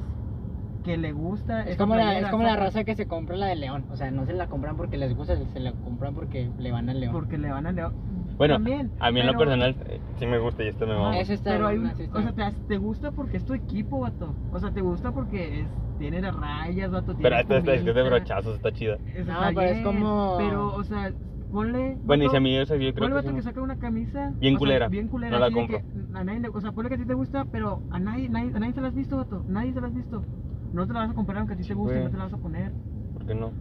[0.84, 1.64] que le gusta.
[1.64, 3.86] Es como, la, es como la raza que se compra la de León.
[3.90, 6.90] O sea, no se la compran porque les gusta, se la compran porque le van
[6.90, 7.14] al León.
[7.14, 7.90] Porque le van a leer.
[8.38, 10.94] Bueno, También, a mí en lo pero- personal eh, sí me gusta y esto me
[11.34, 13.54] está pero hay bien, un- ese está o sea, te, te gusta porque es tu
[13.54, 14.36] equipo, vato.
[14.52, 17.16] O sea, te gusta porque es, tiene las rayas, vato.
[17.16, 18.98] Pero tiene esta, esta es que es de brochazos, está chida.
[19.14, 21.14] eso No, está pero es bien, como- Pero, o sea,
[21.52, 21.98] ponle.
[22.04, 23.36] Bueno, y si a mí, yo creo ponle, que.
[23.36, 24.34] que saca una camisa.
[24.40, 25.32] Bien culera, bien culera.
[25.32, 25.82] no la de compro.
[26.14, 28.60] a nadie, o sea, ponle que a ti te gusta, pero a nadie, nadie, a
[28.60, 29.44] nadie se la has visto, vato.
[29.48, 30.24] Nadie se la has visto.
[30.74, 32.34] No te la vas a comprar aunque a ti te guste, no te la vas
[32.34, 32.72] a poner.
[33.14, 33.52] ¿Por qué no?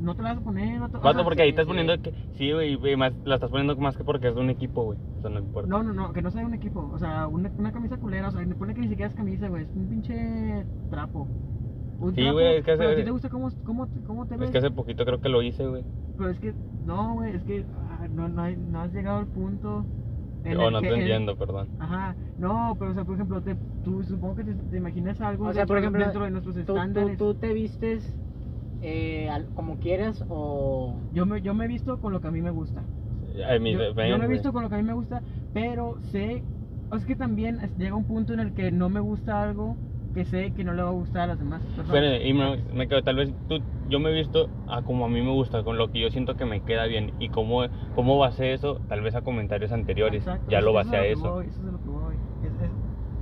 [0.00, 1.00] No te la vas a poner, vato.
[1.00, 2.12] Vato, porque ahí estás poniendo que.
[2.34, 4.98] Sí, güey, más, la estás poniendo más que porque es de un equipo, güey.
[5.18, 5.68] O sea, no importa.
[5.68, 6.90] No, no, no, que no sea un equipo.
[6.92, 8.28] O sea, una, una camisa culera.
[8.28, 9.64] O sea, pone que ni siquiera es camisa, güey.
[9.64, 11.28] Es un pinche trapo.
[12.02, 14.36] Un Sí, güey, es que pero hace- ¿A ti te gusta cómo, cómo, cómo te
[14.36, 14.46] ves?
[14.48, 15.86] Es que hace poquito creo que lo hice, güey.
[16.16, 19.28] Pero es que, no, güey, es que ah, no, no, hay- no has llegado al
[19.28, 19.86] punto.
[20.44, 21.70] en O el no que te entiendo, perdón.
[21.78, 25.44] Ajá, no, pero o sea, por ejemplo, te, tú supongo que te, te imaginas algo
[25.48, 27.18] O sea, dentro, por ejemplo, dentro de nuestros ¿Tú, tú, estándares.
[27.18, 28.16] tú te vistes
[28.80, 31.00] eh, al- como quieras o...
[31.10, 32.88] Yo, me, yo me he visto con lo que a mí me gusta.
[33.46, 35.22] Ay, mi yo, ven, yo me he visto con lo que a mí me gusta,
[35.52, 36.44] pero sé,
[36.90, 39.78] o es que también llega un punto en el que no me gusta algo
[40.12, 42.04] que sé que no le va a gustar a las demás personas.
[42.04, 45.08] Pero, y me, me quedo, tal vez tú, yo me he visto a como a
[45.08, 47.12] mí me gusta, con lo que yo siento que me queda bien.
[47.18, 50.24] Y cómo, cómo basé eso, tal vez a comentarios anteriores.
[50.24, 51.28] Exacto, ya lo basé a lo que eso.
[51.28, 52.16] voy, eso es a lo que voy.
[52.40, 52.70] Es, es,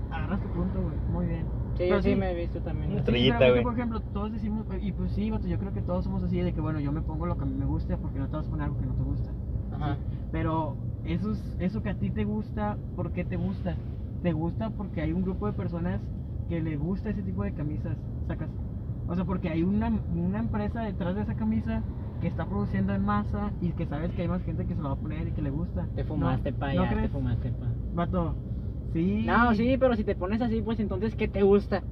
[0.09, 1.47] agarras tu punto, güey, muy bien.
[1.76, 2.16] Sí, Pero yo sí sí.
[2.16, 2.91] me he visto también.
[2.91, 3.62] Sí, estrellita, que, güey.
[3.62, 6.61] por ejemplo, todos decimos, y pues sí, yo creo que todos somos así de que,
[6.61, 8.51] bueno, yo me pongo lo que a mí me gusta porque no te vas a
[8.51, 9.34] poner algo que no te gusta.
[9.70, 9.99] Ajá.
[10.30, 13.80] Pero eso, es- eso que a ti te gusta, ¿por qué te gusta?
[14.22, 16.03] Te gusta porque hay un grupo de personas
[16.51, 17.99] que le gusta ese tipo de camisas,
[18.29, 18.51] sacas.
[19.07, 21.85] O sea, porque hay una, una empresa detrás de esa camisa
[22.21, 24.89] que está produciendo en masa y que sabes que hay más gente que se lo
[24.91, 25.89] va a poner y que le gusta.
[25.95, 26.59] Te fumaste ¿No?
[26.59, 28.37] pa' ¿No allá, te fumaste pa' Vato,
[28.93, 29.27] sí.
[29.27, 31.85] No, sí, pero si te pones así, pues entonces, ¿qué te gusta?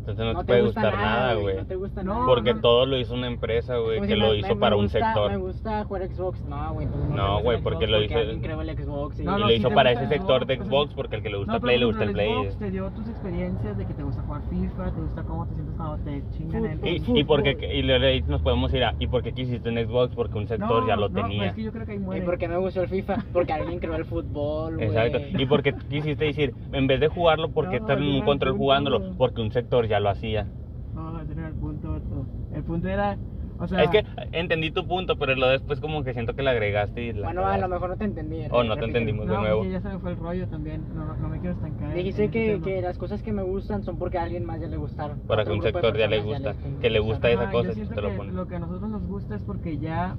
[0.00, 1.56] Entonces no, te puede gusta gustar nada, güey.
[1.56, 2.26] No te gusta No, nada.
[2.26, 2.60] Porque no.
[2.60, 4.86] todo lo hizo una empresa, güey, que si lo me- hizo me- para me un
[4.86, 5.30] gusta- sector.
[5.30, 6.44] Me gusta jugar Xbox.
[6.46, 6.86] No, güey.
[6.88, 9.24] pues No, gusta güey, el porque Xbox lo hizo- alguien creó el Xbox y...
[9.24, 11.16] No, y no, lo sí hizo para gusta ese el sector de sea, Xbox, porque
[11.16, 12.32] al que le gusta No, Play le gusta el Play.
[12.32, 15.54] Xbox te dio tus experiencias de que te gusta jugar FIFA, te gusta cómo te
[15.54, 16.86] sientes cuando te chingan el...
[16.88, 20.14] Y, y porque y le- nos podemos ir a ¿y por qué quisiste un Xbox?
[20.14, 21.46] Porque un sector No, ya lo no, pues tenía.
[21.46, 22.22] es que yo creo que ahí ¿Y muere.
[22.24, 23.24] por qué me gustó el FIFA?
[23.32, 24.88] Porque alguien creó el fútbol, güey.
[24.88, 25.18] Exacto.
[25.38, 28.14] ¿Y por qué quisiste decir, en vez de jugarlo, por qué No, estar en un
[28.16, 29.12] el control jugándolo?
[29.18, 30.46] Porque un sector ya lo hacía.
[30.94, 32.26] No, ese era el punto, vato.
[32.54, 33.18] El punto era,
[33.58, 33.82] o sea...
[33.82, 37.12] Es que entendí tu punto, pero lo después como que siento que le agregaste y
[37.12, 38.42] la Bueno, a lo mejor no te entendí.
[38.50, 39.26] Oh, no te entendimos.
[39.26, 39.58] de no, nuevo.
[39.58, 41.92] porque ya se me fue el rollo también, no, no me quiero estancar.
[41.92, 42.64] Dijiste que, tema.
[42.64, 45.20] que las cosas que me gustan son porque a alguien más ya le gustaron.
[45.26, 48.00] Para que un de sector ya le gusta, que le gusta esa cosa, yo te
[48.00, 48.32] lo pone.
[48.32, 50.16] lo que a nosotros nos gusta es porque ya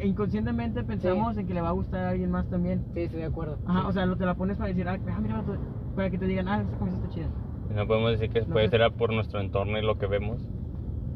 [0.00, 2.84] inconscientemente pensamos en que le va a gustar a alguien más también.
[2.94, 3.58] Sí, estoy de acuerdo.
[3.66, 3.86] Ajá, sí.
[3.88, 5.56] o sea, lo te la pones para decir, ah, ah, mira, vato",
[5.94, 7.28] para que te digan, ah, esta camisa está chida.
[7.68, 10.42] No podemos decir que puede ser por nuestro entorno y lo que vemos.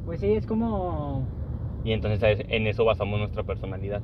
[0.05, 1.29] Pues sí, es como...
[1.85, 2.43] Y entonces ¿sabes?
[2.49, 4.03] en eso basamos nuestra personalidad.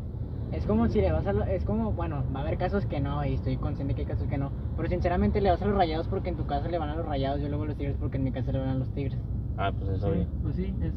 [0.51, 1.33] Es como si le vas a...
[1.33, 4.07] lo- Es como, bueno, va a haber casos que no, y estoy consciente que hay
[4.07, 4.53] casos que no.
[4.77, 7.07] Pero sinceramente le vas a los rayados porque en tu casa le van a los
[7.07, 9.21] rayados, yo luego a los tigres porque en mi casa le van a los tigres.
[9.57, 10.31] Ah, pues eso Sí, bien.
[10.43, 10.95] pues sí, es.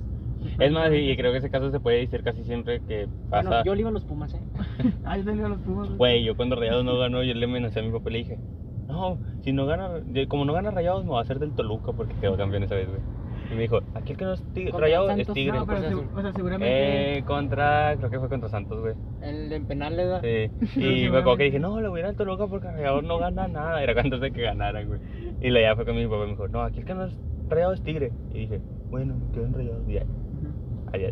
[0.59, 3.49] Es más, y creo que ese caso se puede decir casi siempre que pasa.
[3.49, 4.43] Bueno, yo le iba a los pumas, ¿eh?
[5.03, 5.87] Ah, yo te digo a los Pumas.
[5.89, 5.97] güey.
[5.97, 8.41] Güey, yo cuando Rayados no ganó, yo le amenacé a mi papá y le dije,
[8.91, 9.89] no, si no gana,
[10.27, 12.89] como no gana Rayados, me va a hacer del Toluca porque quedó campeón esa vez,
[12.89, 13.01] güey.
[13.51, 15.57] Y me dijo, aquí el que no es tigre, Contra Rayados es tigre.
[15.57, 15.79] No, pero
[16.15, 17.17] o sea, seguramente.
[17.17, 18.93] Eh, contra, creo que fue contra Santos, güey.
[19.21, 20.21] El en penales, ¿verdad?
[20.67, 20.79] Sí.
[21.05, 23.17] Y me acuerdo que dije, no, le voy a ir al Toluca porque Rayados no
[23.17, 23.83] gana nada.
[23.83, 24.99] Era antes de que ganaran, güey.
[25.41, 27.05] Y la ya fue con mi papá y me dijo, no, aquí el que no
[27.05, 27.17] es
[27.49, 28.13] Rayados es tigre.
[28.33, 29.89] Y dije, bueno, me quedo en Rayados.
[29.89, 30.05] Y ya,
[30.93, 31.11] ahí.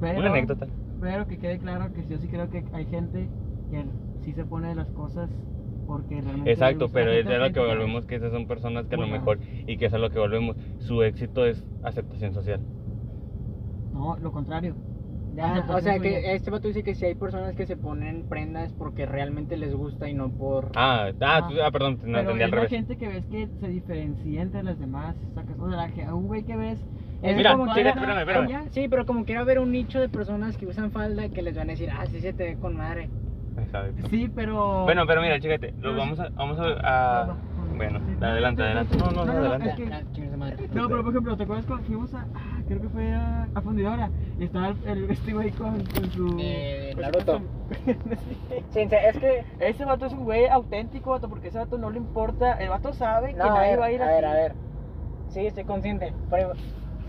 [0.00, 0.66] Pero, Una anécdota.
[1.00, 3.28] Pero que quede claro que yo sí creo que hay gente
[3.70, 3.84] que
[4.24, 5.28] sí se pone las cosas
[5.86, 6.50] porque realmente.
[6.52, 8.98] Exacto, pero Hay es de lo hay que volvemos que esas son personas que a
[8.98, 12.60] lo mejor, y que es a lo que volvemos, su éxito es aceptación social.
[13.92, 14.74] No, lo contrario.
[15.34, 18.72] Ya, o sea que este vato dice que si hay personas que se ponen prendas
[18.72, 20.70] porque realmente les gusta y no por...
[20.74, 22.70] Ah, ah, tú- ah, perdón, no Pero entendí al revés.
[22.70, 26.14] gente que ves que se diferencia entre las demás, sacas, o sea, la que- a
[26.14, 26.78] un güey que ves...
[27.22, 28.68] es Mira, como anda- espérame, espérame.
[28.70, 31.68] Sí, pero como quiera haber un nicho de personas que usan falda que les van
[31.68, 33.10] a decir, ah, sí se te ve con madre.
[33.58, 34.08] Exacto.
[34.10, 34.84] Sí, pero...
[34.84, 37.36] Bueno, pero mira, chécate, lo vamos a, vamos a, a-
[37.76, 38.96] bueno, adelante, adelante.
[38.96, 39.68] No, no, no, adelante.
[39.70, 40.02] es que- Ah.
[40.74, 42.26] No, pero por ejemplo, ¿te acuerdas cuando fuimos a...
[42.34, 46.36] ah, creo que fue a, a Fundidora y estaba el, este güey con, con su...
[46.40, 47.40] Eh, Naruto.
[48.70, 49.44] Sí, es que...
[49.60, 52.52] Ese vato es un güey auténtico, vato, porque ese vato no le importa.
[52.54, 54.14] El vato sabe que No, a nadie ver, va a ir a así.
[54.14, 54.52] ver, a ver.
[55.28, 56.12] Sí, estoy consciente.
[56.30, 56.52] Pero,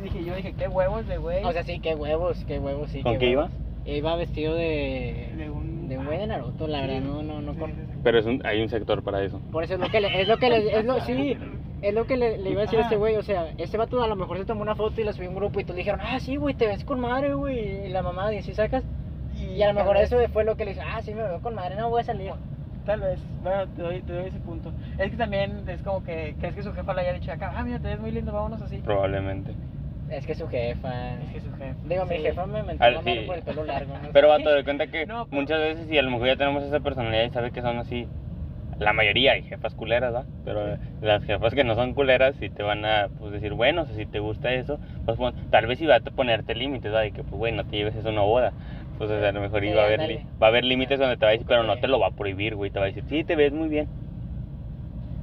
[0.03, 1.43] Dije, yo dije, qué huevos de güey.
[1.43, 3.01] o sea, sí, qué huevos, qué huevos, sí.
[3.03, 3.51] ¿Con qué huevos.
[3.51, 3.97] ibas?
[3.97, 5.33] Iba vestido de...
[5.37, 5.76] de un.
[5.87, 7.71] De un güey de Naruto, la verdad, no, no, no con...
[8.03, 9.39] Pero es un, hay un sector para eso.
[9.51, 11.37] Por eso es lo que le, es lo que le, es lo, sí,
[11.81, 14.03] es lo que le, le iba a decir a este güey, o sea, este vato
[14.03, 15.75] a lo mejor se tomó una foto y la subió a un grupo y todos
[15.75, 18.53] le dijeron, ah, sí, güey, te ves con madre, güey, y la mamá dice, ¿sí
[18.53, 18.83] sacas?
[19.39, 21.55] Y a lo mejor eso fue lo que le dijo, ah, sí, me veo con
[21.55, 22.31] madre, no voy a salir.
[22.85, 24.73] Tal vez, bueno, te doy, te doy ese punto.
[24.97, 27.63] Es que también es como que crees que su jefa le haya dicho acá, ah,
[27.63, 28.77] mira, te ves muy lindo, vámonos así.
[28.77, 29.53] Probablemente.
[30.09, 31.75] Es que su jefa, Es que su jefa.
[31.83, 33.23] digo, mi jefa me mentó Al- sí.
[33.25, 34.09] por el pelo largo, ¿no?
[34.13, 36.63] Pero vato, de cuenta que No, pero- muchas veces, y a lo mejor ya tenemos
[36.63, 38.07] esa personalidad y sabe que son así,
[38.79, 40.23] la mayoría hay jefas culeras, ¿va?
[40.45, 43.85] Pero las jefas que no son culeras sí te van a pues, decir, bueno, o
[43.85, 45.17] sea, si te gusta eso, pues
[45.49, 47.05] tal vez iba a ponerte límites, ¿va?
[47.05, 48.53] Y que, pues, bueno, no te lleves eso a una boda.
[48.97, 50.99] Pues, o sea, a lo mejor Sí, iba a haber, li- va a haber límites
[50.99, 52.71] donde te va a decir, pero no te lo va a prohibir, güey.
[52.71, 53.87] Te va a decir, sí, te ves muy bien.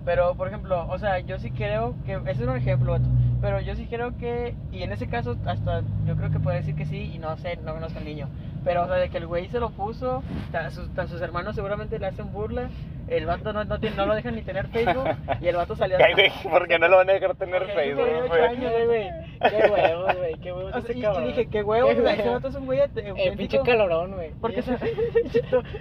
[0.05, 3.09] Pero, por ejemplo, o sea, yo sí creo que, ese es un ejemplo, vato,
[3.45, 6.74] pero yo sí creo que, y en ese caso, hasta yo creo que puede decir
[6.74, 8.30] que sí, y no sé, no conozco al niño,
[8.64, 11.99] pero, o sea, de que el güey se lo puso, tan sus, sus hermanos seguramente
[11.99, 12.70] le hacen burla,
[13.07, 15.05] el vato no, no, tiene- no lo dejan ni tener Facebook,
[15.42, 17.74] y el vato salió Ay, güey, ¿por qué no lo van a dejar tener Porque
[17.74, 18.42] Facebook, ocho güey?
[18.45, 19.09] años, güey.
[19.51, 21.26] Qué huevos, güey, qué huevos O sea, y, y cabrón.
[21.26, 22.34] dije, qué huevo, Qué güey, ese huevos.
[22.42, 24.30] vato es un güey El pinche calorón, güey.
[24.40, 24.74] Porque se...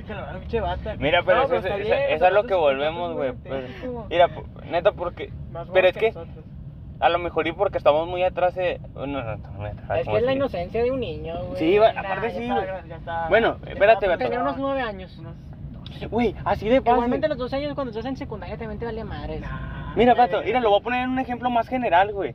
[0.05, 0.95] Calorón, pinche bata.
[0.99, 3.69] Mira, pero eso es- eso- bien, eso es lo que volvemos, güey, pues.
[4.09, 4.27] Mira,
[4.69, 6.45] neta, porque Más pero huevos es que- nosotros.
[7.03, 8.79] A lo mejor y porque estamos muy atrás de...
[8.95, 9.99] No, no, muy atrás.
[9.99, 11.57] Es ¿cómo que es la inocencia de un niño, güey.
[11.59, 12.67] Sí, Nah, aparte ya sí, está, güey.
[12.89, 14.23] ya está- Bueno, ya espérate, está vato.
[14.23, 15.21] Tenía unos nueve años.
[16.09, 16.93] Güey, así de fácil.
[16.93, 19.41] Igualmente los dos años cuando estás en secundaria también te vale madres.
[19.41, 20.15] Nah, Mira.
[20.15, 22.33] Pato, mira, lo voy a poner en un ejemplo más general, güey.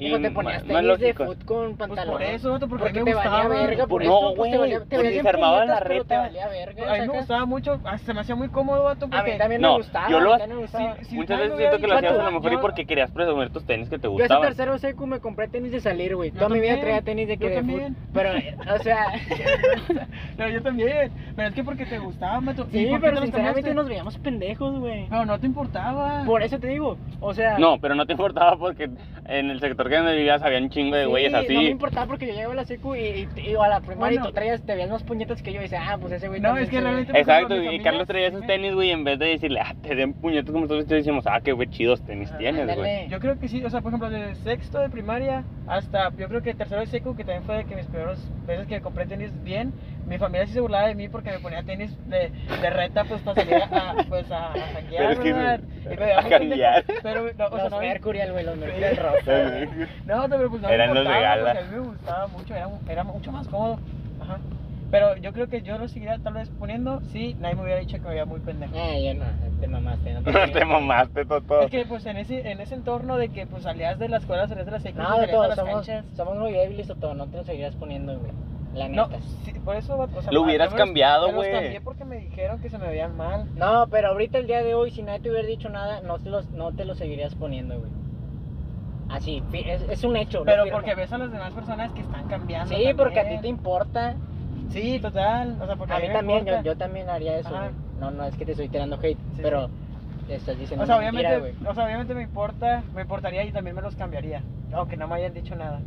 [0.00, 1.24] Y te ponías tenis de lógico.
[1.26, 2.12] foot con Pues pantalón.
[2.14, 3.66] por eso, vato, porque, a mí porque me te valía gustaba.
[3.66, 5.84] verga, por Pues eso, no, pues te güey, valía, te se bien armaba la te
[5.84, 6.18] reta.
[6.20, 9.22] valía verga, A mí me gustaba mucho, hasta se me hacía muy cómodo, vato, A
[9.22, 10.08] mí también No, me gustaba.
[10.08, 10.96] yo lo- a mí también me gustaba.
[10.98, 11.14] Sí, sí.
[11.16, 13.50] Muchas nadie veces siento que lo hacías a lo mejor y yo- porque querías presumir
[13.50, 14.46] tus tenis que te Yo hasta gustaban.
[14.48, 16.30] tercero secu me compré tenis de salir, güey.
[16.30, 17.96] Toda mi vida traía tenis de que de también.
[17.96, 18.08] foot.
[18.12, 18.30] Pero,
[18.74, 19.06] o sea,
[20.36, 22.66] Pero yo también, pero es que porque te gustaba, vato.
[22.72, 25.08] ¿Y sí, pero sinceramente nos veíamos pendejos, güey.
[25.08, 26.24] Pero no te importaba.
[26.24, 27.58] Por eso te digo, o sea.
[27.58, 28.90] No, pero no te importaba porque
[29.24, 31.54] en el sector que donde vivías había un chingo de sí, güeyes así.
[31.54, 34.24] No me importaba porque yo llegaba a la secu y, y, a la primaria Bueno.
[34.24, 36.40] y tú traías, te veías más puñetas que yo y dices, ah, pues ese güey
[36.40, 36.82] No, es que se ve".
[36.82, 39.74] realmente- por Exacto, y familia Carlos traía me- tenis, güey, en vez de decirle, ah,
[39.82, 43.08] te den puñetos como estás vestido, decimos, ah, qué güey, chidos tenis Ah, tienes, güey.
[43.08, 46.42] Yo creo que sí, o sea, por ejemplo, desde sexto de primaria hasta, yo creo
[46.42, 49.30] que tercero de seco, que también fue de que mis primeros veces que compré tenis
[49.44, 49.72] bien,
[50.06, 52.30] mi familia sí se burlaba de mí porque me ponía tenis de,
[52.62, 55.60] de reta, pues, para salir a, pues, a, a Pero janguear, es que- ¿verdad?
[55.84, 56.84] Y me a janguear.
[57.02, 58.60] Pero, no, o sea, no, Mercurial, güey, los Sí.
[58.60, 59.22] Mercurial rojos.
[60.06, 61.50] No, pero pues no Eran me los gala.
[61.50, 63.78] a mí me gustaba mucho, era, era mucho más cómodo,
[64.20, 64.38] ajá.
[64.90, 67.98] Pero yo creo que yo lo seguiría tal vez poniendo, sí, nadie me hubiera dicho
[67.98, 68.72] que me veía muy pendejo.
[68.74, 69.26] Eh, yo no,
[69.60, 71.60] te mamaste, no te No te mamaste, Toto.
[71.60, 74.48] Es que pues en ese, en ese entorno de que pues salías de la escuela,
[74.48, 76.06] salías de la secundaria, No, de a las somos, canchas.
[76.16, 78.32] somos muy débiles o todo, no te lo seguirás poniendo, güey.
[78.74, 79.20] La No, neta.
[79.44, 81.52] sí, por eso, o sea, Lo hubieras me los- cambiado, me los güey.
[81.52, 83.46] cambié porque me dijeron que se me veían mal.
[83.56, 86.30] No, pero ahorita el día de hoy, si nadie te hubiera dicho nada, no te
[86.30, 87.90] los, no te lo seguirías poniendo, güey.
[89.08, 90.42] Así, fi- es, es un hecho.
[90.44, 92.74] Pero porque ves a las demás personas que están cambiando.
[92.74, 94.14] Sí, porque a ti te importa.
[94.70, 95.56] Sí, total.
[95.60, 97.50] O sea, porque A mí también, yo, yo también haría eso.
[97.98, 99.70] No, no es que te estoy tirando hate, Sí, pero
[100.26, 103.50] te estás diciendo O sea, mentira, obviamente, o sea, obviamente me importa, me importaría y
[103.50, 104.42] también me los cambiaría.
[104.72, 105.80] Aunque no me hayan dicho nada.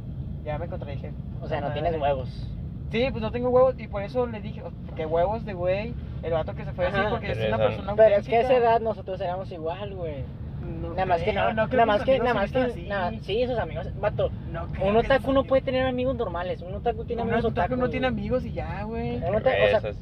[0.43, 1.11] Ya me contradije.
[1.41, 2.49] O sea, no tienes huevos.
[2.91, 4.63] Sí, pues no tengo huevos y por eso le dije,
[4.95, 5.93] que huevos de güey,
[6.23, 8.57] el vato que se fue así porque es una persona Pero es que a esa
[8.57, 10.23] edad nosotros éramos igual, güey.
[10.61, 13.19] No Nada más que no, nada más que, nada más que, nada, así.
[13.23, 14.29] sí, esos amigos, vato.
[14.51, 17.75] No Un que otaku no puede tener amigos normales, un otaku tiene Un amigos otaku
[17.75, 19.15] no otaku, tiene amigos y ya, güey.
[19.17, 19.95] Un otaku, o sea, Esos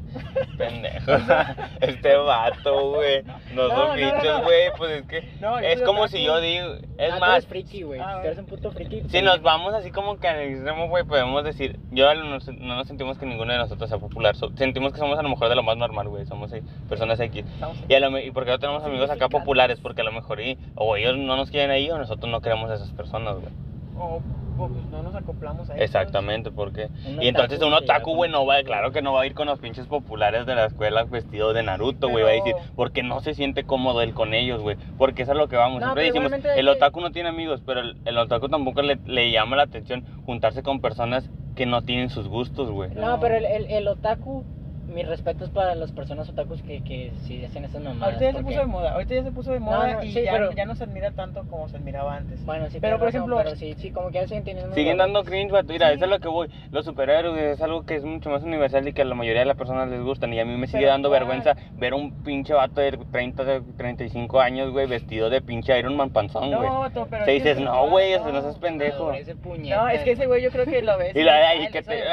[0.57, 1.21] pendejos.
[1.81, 3.23] este vato, güey.
[3.23, 4.71] No, No no, son no, bichos, güey.
[4.77, 5.17] Pues es que.
[5.63, 6.75] Es como si yo digo.
[6.97, 7.99] Es tú más, eres friki, güey.
[7.99, 9.03] Tú eres un puto friki.
[9.09, 11.79] si nos vamos así como que al extremo, güey, podemos decir.
[11.91, 14.35] Yo no nos, no nos sentimos que ninguno de nosotros sea popular.
[14.55, 16.25] sentimos que somos a lo mejor de lo más normal, güey.
[16.25, 17.45] Somos eh, personas X.
[17.87, 20.39] Y, a lo me- y porque no tenemos amigos acá populares, porque a lo mejor
[20.75, 23.53] o ellos no nos quieren ahí o nosotros no queremos a esas personas, güey.
[23.99, 24.21] o
[24.57, 25.85] pues no nos acoplamos a ellos.
[25.85, 26.89] Exactamente, porque...
[27.21, 29.57] Y entonces un otaku, güey, no va, claro que no va a ir con los
[29.59, 33.33] pinches populares de la escuela vestido de Naruto, güey, va a decir, porque no se
[33.35, 35.79] siente cómodo él con ellos, güey, porque eso es lo que vamos.
[35.79, 38.97] No, Siempre decimos, el que- otaku no tiene amigos, pero el, el otaku tampoco le,
[39.05, 42.89] le llama la atención juntarse con personas que no tienen sus gustos, güey.
[42.95, 44.43] No, pero el, el, el otaku,
[44.89, 48.15] mis respetos para las personas otakus que, que sí hacen esas mamadas.
[48.15, 50.23] Ahorita ya se puso de moda, ahorita ya se puso de moda no, y sí,
[50.23, 52.43] ya, pero- ya no se admira tanto como se admiraba antes.
[52.45, 54.73] Bueno, sí, Pero, por razón, ejemplo- Pero sí, sí, como que ya siguen teniendo.
[54.75, 55.71] Siguen dando cringe, vato.
[55.71, 55.95] Mira, Sí.
[55.95, 56.49] eso es lo que voy.
[56.71, 59.45] Los superhéroes es algo que es mucho más universal y que a la mayoría de
[59.45, 60.33] las personas les gustan.
[60.33, 61.19] Y a mí me sigue Pero dando ¿cuál?
[61.21, 65.95] vergüenza ver un pinche vato de 30, de 35 años, güey, vestido de pinche Iron
[65.95, 66.67] Man panzón, güey.
[66.69, 69.05] No, vato, pero Te es dices, no, güey, eso no seas pendejo.
[69.05, 69.75] Por ese puñeta.
[69.77, 71.15] No, es que ese güey yo creo que lo ves.
[71.15, 72.03] Y la y que te,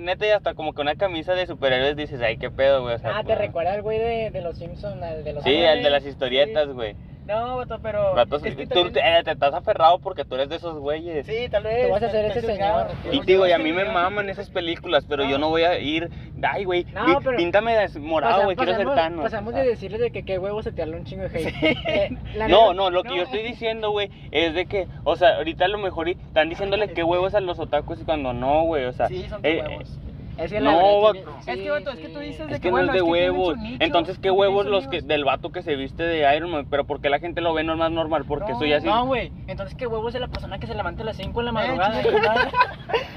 [0.00, 2.94] neta, y hasta como que una camisa de superhéroes dices, ay, qué pedo, güey.
[2.94, 5.44] O sea, Ah, te pues, recuerda al güey de, de los Simpsons, al de los.
[5.44, 6.08] Sí, Ah, el de las sí.
[6.10, 6.94] historietas, güey.
[7.26, 8.14] No, vato, pero.
[8.14, 10.78] Vato, es que tú también- te, eh, te estás aferrado porque tú eres de esos
[10.78, 11.26] güeyes.
[11.26, 11.86] Sí, tal vez.
[11.88, 12.86] Tú vas a ser ese señor.
[13.10, 16.08] Y digo, y a mí me maman esas películas, pero yo no voy a ir.
[16.40, 19.24] Ay, güey, No, pero- píntame de morado, güey, quiero ser Thanos.
[19.24, 21.54] Pasamos de decirle de que qué huevos se te habla un chingo de hate.
[21.88, 23.48] Eh, la No, no, lo que no, yo estoy eh.
[23.48, 27.34] diciendo, güey, es de que, o sea, ahorita a lo mejor están diciéndole qué huevos
[27.34, 29.08] a los otakus y cuando no, güey, o sea.
[29.08, 29.98] Sí, son eh, huevos.
[30.38, 32.60] Es que No, la sí, Es que, vato, es que tú dices Es de que
[32.60, 33.56] que, no es de es huevos.
[33.78, 36.66] Entonces, ¿qué huevos los que del vato que se viste de Iron Man?
[36.70, 38.86] Pero porque la gente lo ve normal, normal, porque No, eso ya sí.
[38.86, 39.32] No, güey.
[39.46, 41.54] Entonces, ¿qué huevos de la persona que se levanta a las 5 en la Eh,
[41.54, 42.02] madrugada?
[42.02, 42.50] chinga tu madre.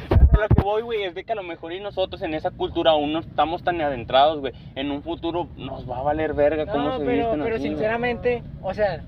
[0.09, 2.51] A lo que voy, güey, es de que a lo mejor y nosotros en esa
[2.51, 4.53] cultura aún no estamos tan adentrados, güey.
[4.75, 7.63] En un futuro nos va a valer verga cómo No, se pero, visten pero así,
[7.67, 9.03] sinceramente, o sea,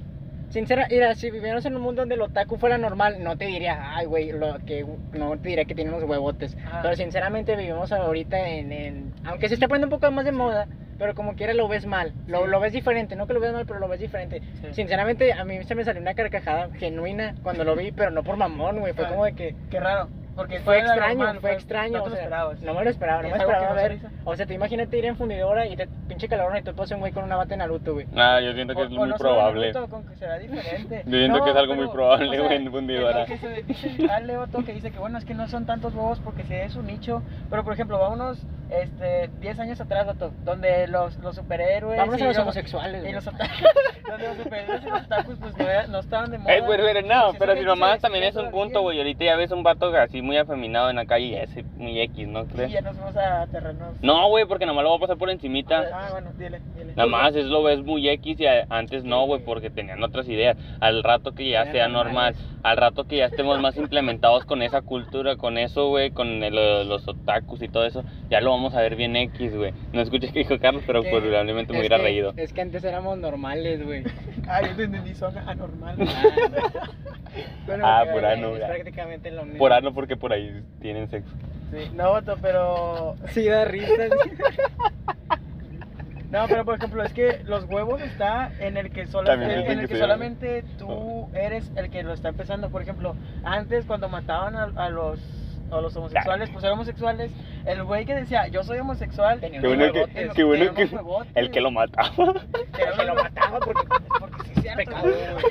[0.52, 3.96] sincera, mira, si viviéramos en un mundo donde el otaku fuera normal, no te diría,
[3.96, 6.56] ay, güey, lo que no te diría que tiene unos huevotes.
[6.82, 10.68] Pero sinceramente vivimos ahorita en, en- aunque se está poniendo un poco más de moda,
[11.00, 12.50] pero como quiera lo ves mal, lo, Sí.
[12.52, 14.42] lo ves diferente, no que lo veas mal, pero lo ves diferente.
[14.62, 14.68] Sí.
[14.74, 18.38] Sinceramente, a mí se me salió una carcajada genuina cuando lo vi, pero no por
[18.38, 19.10] mamón, güey, fue Ah.
[19.10, 19.56] como de que...
[19.72, 20.10] Qué raro.
[20.36, 21.98] Porque Fue extraño, normal, fue extraño.
[21.98, 22.62] No o sea, esperabas.
[22.62, 23.98] No me lo esperaba, no me esperaba ver.
[24.24, 27.00] O sea, te imagínate ir en fundidora y te pinche calor y te pones un
[27.00, 28.06] güey con una bata de Naruto, güey.
[28.16, 29.74] Ah, yo siento que O- es o muy no probable.
[29.74, 31.04] Naruto, con que será diferente.
[31.06, 33.26] Yo siento que es algo muy pero, probable, güey, en fundidora.
[33.26, 33.98] que se dice
[34.66, 37.22] que dice que bueno, es que no son tantos huevos porque si es un nicho,
[37.50, 42.22] pero por ejemplo, vámonos este 10 años atrás, Otto, donde los, los superhéroes Vamos y
[42.24, 43.14] a los los- homosexuales, y güey.
[43.14, 43.64] los otakus,
[44.10, 46.56] donde los superhéroes y los otakus pues no, no estaban de moda.
[46.56, 48.98] Eh, pero, pero no, Pues, pero si nomás se también es un punto, güey.
[49.00, 52.28] Ahorita ya ves un vato así muy afeminado en la calle y es muy X,
[52.28, 52.72] ¿no Y crees?
[52.72, 54.02] ya nos vamos a terrenos.
[54.02, 55.86] No, güey, porque nomás lo voy a pasar por encimita.
[55.94, 56.94] Ah, bueno, dile, dile.
[56.96, 60.28] Nada más es lo ves muy X y a- antes no, güey, porque tenían otras
[60.30, 60.58] ideas.
[60.80, 64.82] Al rato que ya sea normal, al rato que ya estemos más implementados con esa
[64.82, 68.82] cultura, con eso, güey, con el- los otakus y todo eso, ya lo vamos a
[68.82, 69.74] ver bien X, güey.
[69.94, 72.34] No escuché que dijo Carlos, pero Que- probablemente me es hubiera que- reído.
[72.38, 74.04] Es que antes éramos normales, güey.
[74.48, 75.96] Ah, yo te entendí, son anormal.
[77.66, 79.60] Bueno, Ah, güey, por ano, prácticamente lo mismo.
[79.60, 81.32] Por ano, porque por ahí tienen sexo.
[81.72, 83.94] Sí, no, Otto, pero Sí, da risa.
[86.30, 89.82] No, pero por ejemplo, es que los huevos está en el que, sola- en, el
[89.82, 92.70] que que solamente tú eres el que lo está empezando.
[92.70, 95.20] Por ejemplo, antes cuando mataban a, a los
[95.72, 97.32] a los homosexuales, pues eran homosexuales,
[97.66, 100.90] el güey que decía, yo soy homosexual, Tenía Qué bueno huevotes, que, qué bueno que
[101.36, 102.10] el que lo mataba.
[102.14, 103.88] tenía que lo mataba porque,
[104.20, 105.46] porque sí es cierto, pecado, güey.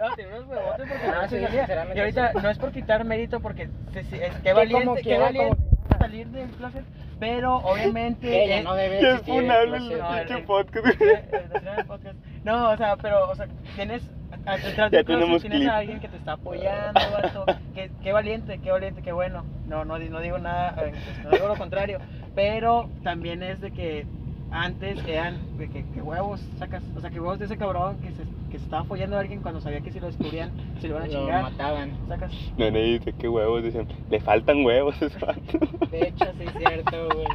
[0.00, 0.10] Güey.
[0.10, 3.04] No, tenía unos huevotes porque Ah, no se sinceramente Y ahorita no es por quitar
[3.04, 6.84] mérito porque se- se- es, qué como valiente, qué quiera, valiente como- salir del closet,
[7.18, 10.86] pero obviamente eh, no debe el funable el no, el- podcast.
[11.00, 12.16] el podcast.
[12.44, 13.46] No, o sea, pero, o sea,
[13.76, 14.02] tienes
[14.46, 15.70] a- detrás Ya tenemos tienes clip.
[15.70, 17.44] a alguien que te está apoyando, vato.
[17.74, 19.44] Qué, qué valiente, qué valiente, qué bueno.
[19.66, 20.92] No, no, no digo nada, eh,
[21.24, 21.98] no digo lo contrario.
[22.34, 24.06] Pero también es de que
[24.52, 28.10] antes eran de que, que huevos sacas, o sea, que huevos de ese cabrón que
[28.10, 30.96] se, que se estaba apoyando a alguien cuando sabía que si lo descubrían se lo
[30.96, 31.42] iban a Lo chingar.
[31.42, 31.90] mataban.
[32.08, 32.32] Sacas.
[32.58, 35.58] No, no dice qué huevos, dicen, le faltan huevos vato.
[35.90, 37.26] De hecho, sí es cierto, güey.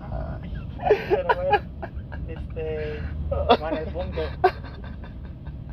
[0.00, 0.50] Ay,
[1.10, 1.58] pero bueno,
[2.28, 3.00] este.
[3.60, 4.20] Bueno, el punto.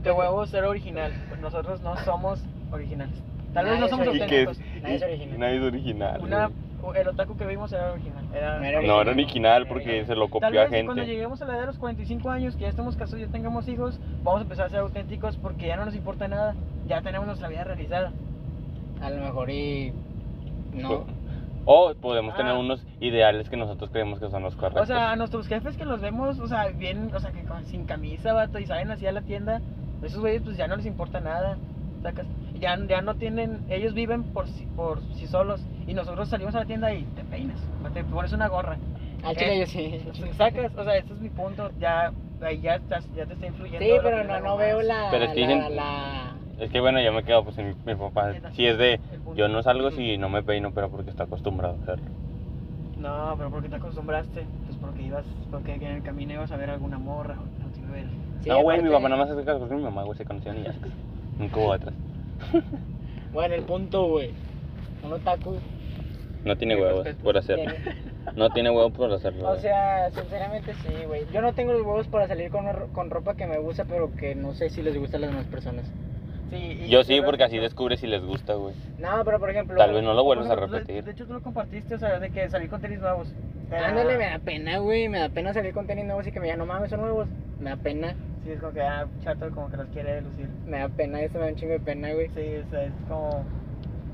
[0.04, 1.14] De huevos ser original.
[1.30, 3.16] Pues nosotros no somos originales.
[3.54, 4.60] Tal vez no somos auténticos.
[4.82, 5.40] Nadie es original.
[5.40, 6.22] nadie es original.
[6.22, 6.50] Una,
[6.96, 8.26] el otaku que vimos era original.
[8.34, 11.06] Era, No era No era original porque se lo copió a vez cuando gente.
[11.08, 13.68] lleguemos a la edad de los 45 años, que ya estemos casados y ya tengamos
[13.68, 16.56] hijos, vamos a empezar a ser auténticos porque ya no nos importa nada.
[16.88, 18.12] Ya tenemos nuestra vida realizada.
[19.02, 19.94] A lo mejor y.
[20.74, 21.06] No.
[21.66, 22.58] O podemos tener Ah.
[22.60, 24.84] unos ideales que nosotros creemos que son los correctos.
[24.84, 27.66] O sea, a nuestros jefes que los vemos, o sea, bien, o sea, que con-
[27.68, 29.62] sin camisa, vato, y salen así a la tienda,
[30.02, 31.58] esos güeyes pues ya no les importa nada,
[32.02, 32.26] sacas.
[32.64, 36.60] Ya, ya no tienen, ellos viven por sí, por sí solos, y nosotros salimos a
[36.60, 37.60] la tienda y te peinas,
[37.94, 38.78] te pones una gorra.
[39.22, 39.38] Al ¿Eh?
[39.38, 40.32] chile yo sí.
[40.38, 43.86] Sacas, o sea, ese es mi punto, ya, ahí ya, estás, ya te está influyendo.
[43.86, 46.72] Sí, lo pero que no, no veo la, Pero es que la, dicen- la, Es
[46.72, 48.32] que bueno, yo me quedo pues en mi, mi papá.
[48.54, 49.36] Si es de, El punto.
[49.38, 52.06] yo no salgo si no me peino, pero porque está acostumbrado a hacerlo.
[52.98, 54.46] No, pero ¿por qué te acostumbraste?
[54.68, 57.36] Pues porque ibas, porque en el camino ibas a ver alguna morra.
[57.42, 58.06] o te iba a ver.
[58.42, 60.24] Sí, no, güey, mi aparte- papá nada más hace caso con mi mamá, güey, se
[60.24, 60.74] conocían y ya.
[61.38, 61.94] Nunca hubo atrás.
[63.32, 64.32] Bueno, el punto, güey.
[65.04, 65.56] Un otaku.
[66.46, 67.24] No tiene huevos respeto.
[67.24, 67.72] por hacerlo.
[68.36, 69.50] No tiene huevos por hacerlo.
[69.50, 71.24] O sea, sinceramente sí, güey.
[71.34, 74.36] Yo no tengo los huevos para salir con, con ropa que me gusta, pero que
[74.36, 75.86] no sé si les gusta a las demás personas.
[76.50, 78.76] Sí, y Yo sí, porque que así descubres si les gusta, güey.
[79.00, 79.78] No, pero por ejemplo.
[79.78, 81.04] Tal vez no lo Por vuelves a ejemplo, repetir.
[81.04, 83.34] De hecho, tú lo compartiste, o sea, de que salir con tenis nuevos.
[83.72, 85.10] Ándale, me da pena, güey.
[85.10, 87.28] Me da pena salir con tenis nuevos y que me digan, no mames, son nuevos.
[87.60, 88.16] Me da pena.
[88.44, 90.50] Sí, es como que, ah, chato, como que los quiere lucir.
[90.66, 92.28] Me da pena, eso me da un chingo de pena, güey.
[92.30, 93.44] Sí, o sea, es como,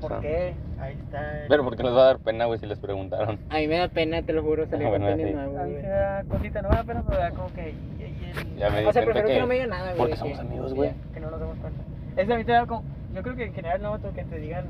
[0.00, 0.18] ¿por Ah.
[0.20, 0.54] qué?
[0.80, 1.42] Ahí está.
[1.42, 3.38] el- Pero ¿por qué les va a dar pena, güey, si les preguntaron?
[3.50, 5.34] A mí me da pena, te lo juro, salir Ah, con bueno, tenis sí.
[5.34, 5.82] nuevos, A mí güey.
[5.82, 7.70] se da cosita, no me da pena, pero da como que...
[7.70, 9.96] y- y el- Ya me O sea, prefiero que, que- no me digan nada, güey.
[9.98, 10.92] porque somos que- amigos, güey.
[11.12, 11.82] Que no nos damos cuenta.
[12.16, 12.84] Es a mí te da como...
[13.14, 14.66] Yo creo que en general no, que te digan...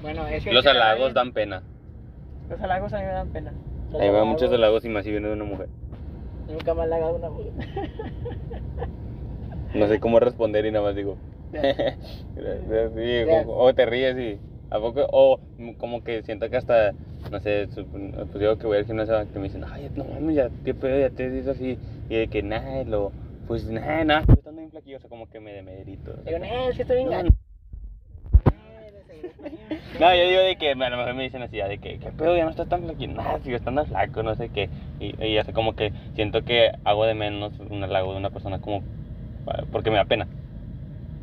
[0.00, 0.52] Bueno, es que.
[0.52, 1.62] Los halagos dan pena.
[2.48, 3.52] Los halagos a mí me dan pena.
[3.92, 5.68] los A mí me dan muchos halagos, halagos y más si viene de una mujer.
[6.48, 7.28] Nunca me ha halagado una.
[9.74, 11.16] No sé cómo responder y nada más digo.
[12.94, 14.38] Sí, o, o te ríes y
[14.70, 16.94] a poco o mm, como que siento que hasta
[17.30, 20.50] no sé, pues digo que voy al gimnasio que me dicen, "Ay, no mames, ya
[20.64, 21.78] te pedo, ya te dices así"
[22.08, 23.12] y de que nada, lo
[23.46, 26.16] pues nada, nada, estoy estando bien flaquillo, o sea, como que me demerito.
[26.24, 27.22] Digo, no, es que estoy bien No.
[30.00, 32.10] No, yo digo de que a lo mejor me dicen así, ya de que, ¿qué
[32.12, 32.36] pedo?
[32.36, 34.68] Ya no estás tan flaquito, nada, sigo estando flaco, no sé qué.
[35.00, 38.58] Y, y hace como que siento que hago de menos un halago de una persona
[38.58, 38.82] como,
[39.44, 40.26] pa- porque me da pena.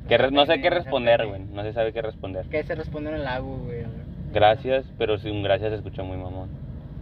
[0.07, 2.45] Que re- no sé qué responder, güey, no se sabe qué responder.
[2.45, 3.83] Que se responde en el lago, güey.
[4.31, 6.49] Gracias, pero si un gracias se escucha muy mamón.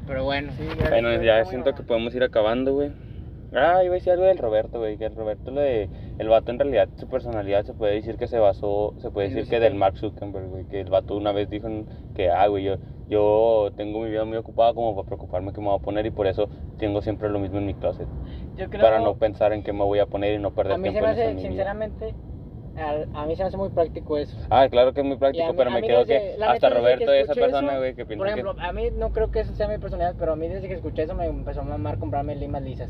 [0.08, 0.52] Pero bueno.
[0.58, 2.92] Sí, Bueno, yo- ya yo siento que podemos ir acabando, güey.
[3.54, 6.52] Ah, iba a decir algo del Roberto, güey, que el Roberto, lo de, el vato
[6.52, 9.76] en realidad, su personalidad se puede decir que se basó, se puede decir que del
[9.76, 11.68] Mark Zuckerberg, güey, que el vato una vez dijo
[12.14, 12.78] que, ah, güey, yo,
[13.08, 16.12] yo tengo mi vida muy ocupada como para preocuparme qué me voy a poner y
[16.12, 18.08] por eso tengo siempre lo mismo en mi closet,
[18.58, 18.82] Yo creo...
[18.82, 20.92] para no pensar en qué me voy a poner y no A perder mí se
[20.92, 21.50] tiempo me en eso en hace, mi vida.
[21.50, 22.16] sinceramente,
[22.76, 24.36] a, a mí se me hace muy práctico eso.
[24.50, 26.44] Ah, claro que es muy práctico, a mí- pero a me mí quedo desde- que
[26.44, 28.42] hasta que Roberto es esa persona, eso, güey, que piensa Por que...
[28.42, 30.74] ejemplo, a mí no creo que esa sea mi personalidad, pero a mí desde que
[30.74, 32.90] escuché eso me empezó a mamar comprarme limas lisas.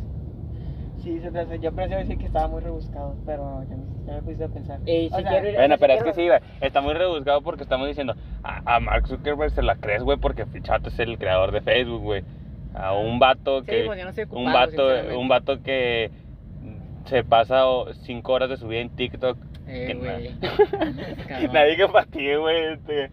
[1.08, 4.14] Sí, se te hace- yo pensé decir que estaba muy rebuscado, pero ya, me- ya
[4.16, 4.80] me pusiste a pensar.
[4.82, 7.64] O si sea, quiero ir- Bueno, pero es que sí, güey, está muy rebuscado porque
[7.64, 11.18] estamos diciendo, a, a Mark Zuckerberg se la crees, güey, porque el chato es el
[11.18, 12.24] creador de Facebook, güey.
[12.74, 13.84] A un vato Sí, que...
[13.86, 15.16] pues yo no un ocupado, vato, sinceramente.
[15.16, 16.12] un vato que
[17.06, 17.64] se pasa
[18.02, 19.38] cinco horas de su vida en TikTok.
[19.66, 21.48] Eh, que.
[21.54, 22.74] Nadie que fatigue, güey.
[22.74, 23.12] Este.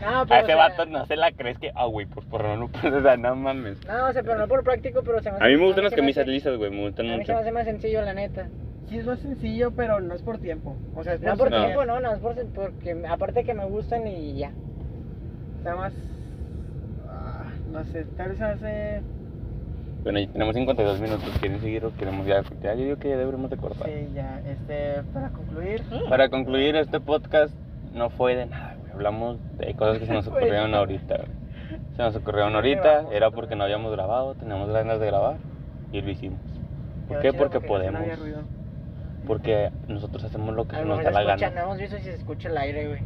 [0.00, 2.24] No, a pero, ese o sea, vato no se la crees que, ah, güey, pues
[2.26, 3.78] por no, no, pues, o sea, no mames.
[3.86, 5.94] No, o sea, pero no por práctico, pero se me A mí me gustan las
[5.94, 7.32] camisas hace- lisas, güey, me gustan A mí se mucho.
[7.34, 8.48] me hace más sencillo, la neta.
[8.88, 10.76] Sí, es más sencillo, pero no es por tiempo.
[10.94, 11.64] O sea, es No por No.
[11.64, 14.52] tiempo, no, no, es por, porque aparte que me gustan y ya.
[15.64, 15.92] Nada más.
[17.08, 19.00] ah, no sé, tal vez hace.
[20.02, 22.42] Bueno, ya tenemos 52 minutos, ¿quieren seguir o queremos ya?
[22.62, 23.88] Ya, yo digo que ya deberíamos de cortar.
[23.88, 25.82] Sí, ya, este, para concluir.
[26.10, 27.54] Para concluir, este podcast
[27.94, 28.73] no fue de nada.
[28.94, 31.16] Hablamos de cosas que se nos ocurrieron ahorita.
[31.96, 35.36] Se nos ocurrieron ahorita, era porque no habíamos grabado, teníamos ganas de grabar
[35.92, 36.38] y lo hicimos.
[37.08, 37.32] ¿Por qué?
[37.32, 38.02] Porque podemos.
[39.26, 41.60] Porque nosotros hacemos lo que se nos da se la escucha, gana.
[41.60, 43.00] no hemos visto si se escucha el aire, güey.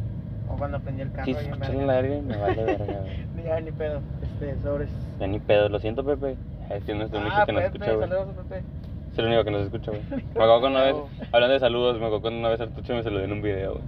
[0.49, 1.25] O cuando prendí el carro.
[1.25, 3.29] Si yo me escuchan el aire, me vale verga, güey.
[3.45, 4.01] Ya, ni pedo.
[4.21, 4.89] Este, sobres.
[5.19, 6.35] Ya ni pedo, lo siento, Pepe.
[6.69, 8.09] No es el único Ah, que nos escucha, güey.
[8.09, 8.63] saludos a Pepe.
[9.11, 10.03] Es el único que nos escucha, güey.
[10.11, 10.95] Me acuerdo una vez,
[11.31, 13.83] hablando de saludos, me acuerdo cuando una vez Artucho me saludó en un video, güey.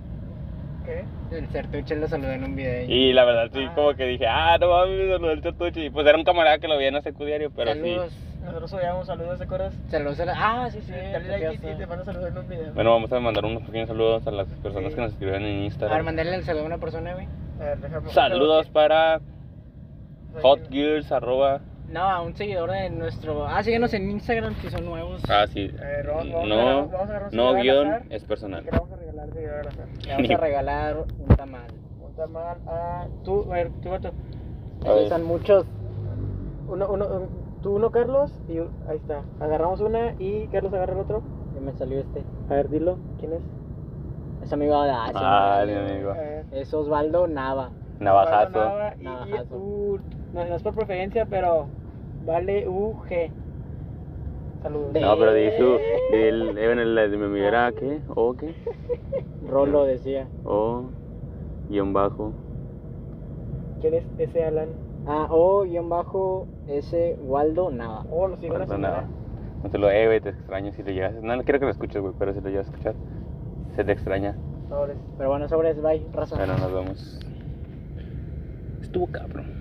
[0.86, 1.04] ¿Qué?
[1.38, 2.86] El Certuche lo saludó en un video.
[2.90, 3.72] Y la verdad, sí, Ah.
[3.76, 5.80] como que dije, ah, no mames, me saludó el Artucho.
[5.80, 8.12] Y pues era un camarada que lo veía en la secundaria, pero Saludos.
[8.12, 8.28] sí.
[8.44, 9.74] Nosotros subíamos saludos, ¿te acuerdas?
[9.90, 10.34] Saludos a la...
[10.36, 10.92] Ah, sí, sí.
[10.92, 12.74] Dale like y te van a saludar en un video.
[12.74, 14.96] Bueno, vamos a mandar unos pequeños saludos a las personas Sí.
[14.96, 16.06] que nos escribieron en A ver, Instagram.
[16.06, 17.28] mandarle el saludo a una persona, güey.
[17.60, 19.20] A ver, déjame- Saludos para
[20.34, 21.62] Soy- Hot Gears, arroba.
[21.92, 23.46] No, a un seguidor de nuestro...
[23.46, 25.22] Ah, síguenos en Instagram si son nuevos.
[25.30, 25.70] Ah, sí.
[25.78, 28.64] Eh, vamos No, vamos a no guion, azar es Y personal.
[28.64, 29.88] que le vamos a regalar seguidor al azar.
[30.06, 31.72] Le vamos a regalar un tamal.
[32.02, 33.08] Un tamal a.
[33.26, 34.12] Tú, a ver, tú, vato.
[35.10, 35.66] Son muchos...
[36.70, 38.58] Uno, uno, un- tú uno, Carlos, y
[38.90, 39.22] ahí está.
[39.42, 41.22] Agarramos una y Carlos agarra el otro.
[41.54, 42.24] Ya me salió este.
[42.50, 43.42] A ver, dilo, ¿quién es?
[44.44, 44.92] Es amigo de...
[44.92, 46.14] Ah, sí, Ah, mi amigo.
[46.54, 47.70] Es Osvaldo Nava.
[48.00, 48.52] Navajazo.
[48.60, 49.56] Nava- y- y- Navajazo.
[49.58, 50.00] uh,
[50.34, 51.68] no, no es por preferencia, pero
[52.26, 53.32] vale UG.
[54.64, 54.94] Saludos.
[55.02, 55.78] No, pero di su.
[56.12, 58.02] Di el, eh, la de mi amiga era, ¿qué?
[58.10, 58.56] ¿O qué?
[59.48, 60.28] Rolo decía.
[60.44, 60.84] O.
[61.70, 62.34] Guión bajo.
[63.82, 64.70] ¿Quién es ese Alan?
[65.08, 68.06] Ah, o guion bajo S Waldo Nava.
[68.12, 69.08] Oh, lo sigo semana.
[69.64, 71.14] No te lo, eh, güey, te extraño si lo llegas.
[71.22, 72.96] No, no quiero que lo escuches, güey, pero si lo llegas a escuchar,
[73.76, 74.36] se te extraña.
[74.70, 74.98] Sobres.
[75.18, 76.36] Pero bueno, sobres, bye, raza.
[76.36, 77.20] Bueno, nos vemos.
[78.82, 79.61] Estuvo cabrón.